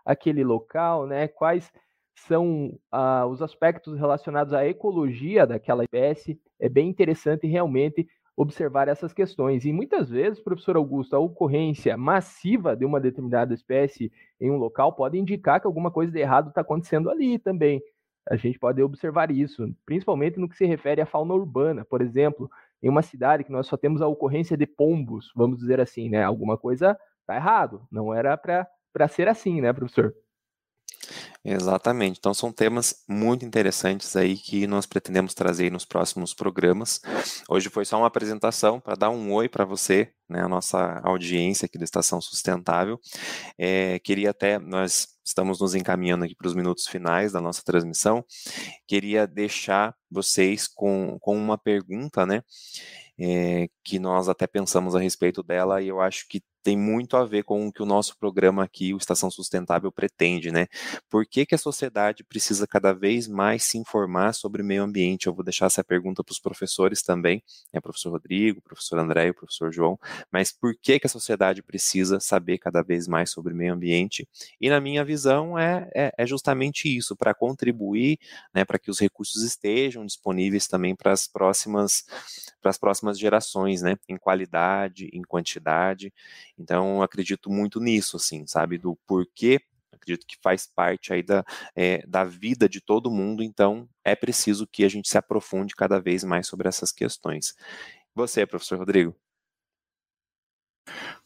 aquele 0.04 0.44
local, 0.44 1.08
né? 1.08 1.26
Quais 1.26 1.72
são 2.14 2.78
ah, 2.92 3.26
os 3.26 3.42
aspectos 3.42 3.98
relacionados 3.98 4.54
à 4.54 4.64
ecologia 4.64 5.44
daquela 5.44 5.82
espécie. 5.82 6.40
É 6.60 6.68
bem 6.68 6.88
interessante 6.88 7.48
realmente 7.48 8.06
observar 8.36 8.86
essas 8.86 9.12
questões. 9.12 9.64
E 9.64 9.72
muitas 9.72 10.08
vezes, 10.08 10.38
professor 10.38 10.76
Augusto, 10.76 11.16
a 11.16 11.18
ocorrência 11.18 11.96
massiva 11.96 12.76
de 12.76 12.84
uma 12.84 13.00
determinada 13.00 13.52
espécie 13.52 14.12
em 14.40 14.52
um 14.52 14.56
local 14.56 14.92
pode 14.92 15.18
indicar 15.18 15.60
que 15.60 15.66
alguma 15.66 15.90
coisa 15.90 16.12
de 16.12 16.20
errado 16.20 16.50
está 16.50 16.60
acontecendo 16.60 17.10
ali 17.10 17.40
também. 17.40 17.82
A 18.28 18.36
gente 18.36 18.58
pode 18.58 18.82
observar 18.82 19.30
isso, 19.30 19.72
principalmente 19.84 20.38
no 20.38 20.48
que 20.48 20.56
se 20.56 20.66
refere 20.66 21.00
à 21.00 21.06
fauna 21.06 21.34
urbana. 21.34 21.84
Por 21.84 22.02
exemplo, 22.02 22.50
em 22.82 22.88
uma 22.88 23.02
cidade 23.02 23.44
que 23.44 23.52
nós 23.52 23.66
só 23.66 23.76
temos 23.76 24.02
a 24.02 24.08
ocorrência 24.08 24.56
de 24.56 24.66
pombos, 24.66 25.32
vamos 25.34 25.58
dizer 25.58 25.80
assim, 25.80 26.08
né? 26.08 26.24
Alguma 26.24 26.58
coisa 26.58 26.98
está 27.20 27.36
errado. 27.36 27.86
Não 27.90 28.12
era 28.12 28.36
para 28.36 29.08
ser 29.08 29.28
assim, 29.28 29.60
né, 29.60 29.72
professor? 29.72 30.14
Exatamente. 31.44 32.18
Então 32.18 32.34
são 32.34 32.52
temas 32.52 33.04
muito 33.08 33.44
interessantes 33.44 34.16
aí 34.16 34.36
que 34.36 34.66
nós 34.66 34.84
pretendemos 34.84 35.32
trazer 35.32 35.70
nos 35.70 35.84
próximos 35.84 36.34
programas. 36.34 37.00
Hoje 37.48 37.68
foi 37.68 37.84
só 37.84 37.98
uma 37.98 38.08
apresentação 38.08 38.80
para 38.80 38.96
dar 38.96 39.10
um 39.10 39.32
oi 39.32 39.48
para 39.48 39.64
você, 39.64 40.12
né, 40.28 40.42
a 40.42 40.48
nossa 40.48 41.00
audiência 41.04 41.66
aqui 41.66 41.78
da 41.78 41.84
Estação 41.84 42.20
Sustentável. 42.20 43.00
É, 43.56 43.98
queria 44.00 44.30
até, 44.30 44.58
nós 44.58 45.08
estamos 45.24 45.60
nos 45.60 45.74
encaminhando 45.74 46.24
aqui 46.24 46.34
para 46.34 46.48
os 46.48 46.54
minutos 46.54 46.86
finais 46.86 47.32
da 47.32 47.40
nossa 47.40 47.62
transmissão, 47.64 48.24
queria 48.86 49.26
deixar 49.26 49.94
vocês 50.10 50.66
com, 50.68 51.16
com 51.20 51.36
uma 51.36 51.58
pergunta, 51.58 52.26
né, 52.26 52.42
é, 53.18 53.68
que 53.84 53.98
nós 53.98 54.28
até 54.28 54.46
pensamos 54.46 54.94
a 54.94 55.00
respeito 55.00 55.42
dela 55.42 55.80
e 55.80 55.88
eu 55.88 56.00
acho 56.00 56.26
que 56.28 56.42
tem 56.66 56.76
muito 56.76 57.16
a 57.16 57.24
ver 57.24 57.44
com 57.44 57.68
o 57.68 57.72
que 57.72 57.80
o 57.80 57.86
nosso 57.86 58.18
programa 58.18 58.64
aqui, 58.64 58.92
o 58.92 58.96
Estação 58.96 59.30
Sustentável, 59.30 59.92
pretende, 59.92 60.50
né? 60.50 60.66
Por 61.08 61.24
que, 61.24 61.46
que 61.46 61.54
a 61.54 61.58
sociedade 61.58 62.24
precisa 62.24 62.66
cada 62.66 62.92
vez 62.92 63.28
mais 63.28 63.62
se 63.62 63.78
informar 63.78 64.32
sobre 64.32 64.64
meio 64.64 64.82
ambiente? 64.82 65.28
Eu 65.28 65.32
vou 65.32 65.44
deixar 65.44 65.66
essa 65.66 65.84
pergunta 65.84 66.24
para 66.24 66.32
os 66.32 66.40
professores 66.40 67.02
também, 67.04 67.40
né? 67.72 67.80
Professor 67.80 68.10
Rodrigo, 68.10 68.60
professor 68.60 68.98
André 68.98 69.28
e 69.28 69.32
professor 69.32 69.72
João, 69.72 69.96
mas 70.28 70.50
por 70.50 70.74
que, 70.74 70.98
que 70.98 71.06
a 71.06 71.08
sociedade 71.08 71.62
precisa 71.62 72.18
saber 72.18 72.58
cada 72.58 72.82
vez 72.82 73.06
mais 73.06 73.30
sobre 73.30 73.54
meio 73.54 73.72
ambiente? 73.72 74.28
E 74.60 74.68
na 74.68 74.80
minha 74.80 75.04
visão 75.04 75.56
é, 75.56 75.88
é, 75.94 76.12
é 76.18 76.26
justamente 76.26 76.88
isso, 76.88 77.14
para 77.14 77.32
contribuir, 77.32 78.18
né, 78.52 78.64
para 78.64 78.76
que 78.76 78.90
os 78.90 78.98
recursos 78.98 79.44
estejam 79.44 80.04
disponíveis 80.04 80.66
também 80.66 80.96
para 80.96 81.12
as 81.12 81.28
próximas 81.28 82.04
para 82.60 82.70
as 82.70 82.78
próximas 82.78 83.16
gerações, 83.16 83.82
né, 83.82 83.94
em 84.08 84.16
qualidade, 84.16 85.08
em 85.12 85.22
quantidade. 85.22 86.12
Então, 86.58 87.02
acredito 87.02 87.50
muito 87.50 87.80
nisso, 87.80 88.16
assim, 88.16 88.46
sabe, 88.46 88.78
do 88.78 88.96
porquê 89.06 89.60
acredito 89.92 90.26
que 90.26 90.36
faz 90.42 90.66
parte 90.66 91.12
aí 91.12 91.22
da, 91.22 91.44
é, 91.74 92.06
da 92.06 92.22
vida 92.22 92.68
de 92.68 92.80
todo 92.80 93.10
mundo, 93.10 93.42
então 93.42 93.88
é 94.04 94.14
preciso 94.14 94.66
que 94.66 94.84
a 94.84 94.88
gente 94.88 95.08
se 95.08 95.18
aprofunde 95.18 95.74
cada 95.74 95.98
vez 95.98 96.22
mais 96.22 96.46
sobre 96.46 96.68
essas 96.68 96.92
questões. 96.92 97.54
Você, 98.14 98.46
professor 98.46 98.78
Rodrigo? 98.78 99.16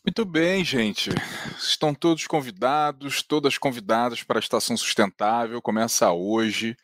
Muito 0.05 0.25
bem, 0.25 0.65
gente. 0.65 1.11
Estão 1.59 1.95
todos 1.95 2.27
convidados, 2.27 3.23
todas 3.23 3.59
convidadas 3.59 4.23
para 4.23 4.39
a 4.39 4.41
Estação 4.41 4.77
Sustentável. 4.77 5.61
Começa 5.61 6.11
hoje 6.11 6.77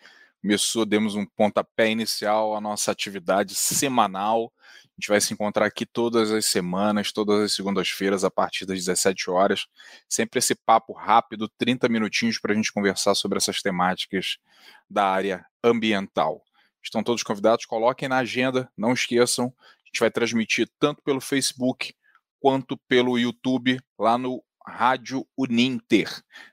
começou, 0.46 0.86
demos 0.86 1.16
um 1.16 1.26
pontapé 1.26 1.90
inicial 1.90 2.54
à 2.54 2.60
nossa 2.60 2.92
atividade 2.92 3.56
semanal. 3.56 4.52
A 4.96 5.00
gente 5.00 5.08
vai 5.08 5.20
se 5.20 5.34
encontrar 5.34 5.66
aqui 5.66 5.84
todas 5.84 6.30
as 6.30 6.46
semanas, 6.46 7.12
todas 7.12 7.42
as 7.42 7.52
segundas-feiras, 7.54 8.24
a 8.24 8.30
partir 8.30 8.64
das 8.64 8.78
17 8.78 9.28
horas. 9.28 9.66
Sempre 10.08 10.38
esse 10.38 10.54
papo 10.54 10.94
rápido, 10.94 11.50
30 11.58 11.86
minutinhos 11.90 12.38
para 12.38 12.52
a 12.52 12.56
gente 12.56 12.72
conversar 12.72 13.14
sobre 13.14 13.36
essas 13.36 13.60
temáticas 13.60 14.38
da 14.88 15.06
área 15.06 15.44
ambiental. 15.62 16.42
Estão 16.82 17.02
todos 17.02 17.22
convidados, 17.22 17.66
coloquem 17.66 18.08
na 18.08 18.18
agenda, 18.18 18.70
não 18.74 18.94
esqueçam. 18.94 19.52
A 19.84 19.86
gente 19.86 20.00
vai 20.00 20.10
transmitir 20.10 20.66
tanto 20.78 21.02
pelo 21.02 21.20
Facebook 21.20 21.94
quanto 22.40 22.78
pelo 22.88 23.18
YouTube 23.18 23.78
lá 23.98 24.16
no 24.16 24.42
Rádio 24.66 25.26
Uninter. 25.36 26.08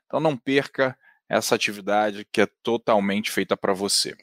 Então 0.06 0.20
não 0.20 0.36
perca 0.36 0.98
essa 1.30 1.56
atividade 1.56 2.28
que 2.30 2.42
é 2.42 2.46
totalmente 2.62 3.32
feita 3.32 3.56
para 3.56 3.74
você. 3.74 4.18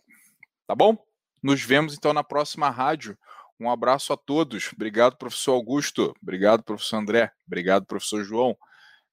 Tá 0.66 0.74
bom? 0.74 0.96
Nos 1.42 1.62
vemos 1.62 1.94
então 1.94 2.12
na 2.12 2.22
próxima 2.22 2.68
rádio. 2.68 3.16
Um 3.61 3.70
abraço 3.70 4.12
a 4.12 4.16
todos. 4.16 4.70
Obrigado, 4.73 5.16
professor 5.16 5.53
Augusto. 5.53 6.14
Obrigado, 6.23 6.62
professor 6.62 6.96
André. 6.96 7.31
Obrigado, 7.46 7.85
professor 7.85 8.25
João. 8.25 8.57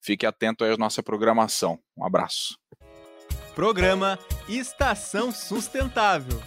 Fique 0.02 0.26
atento 0.26 0.64
à 0.64 0.78
nossa 0.78 1.04
programação. 1.04 1.80
Um 1.98 2.06
abraço. 2.06 2.58
Programa 3.54 4.18
Estação 4.48 5.32
Sustentável. 5.32 6.40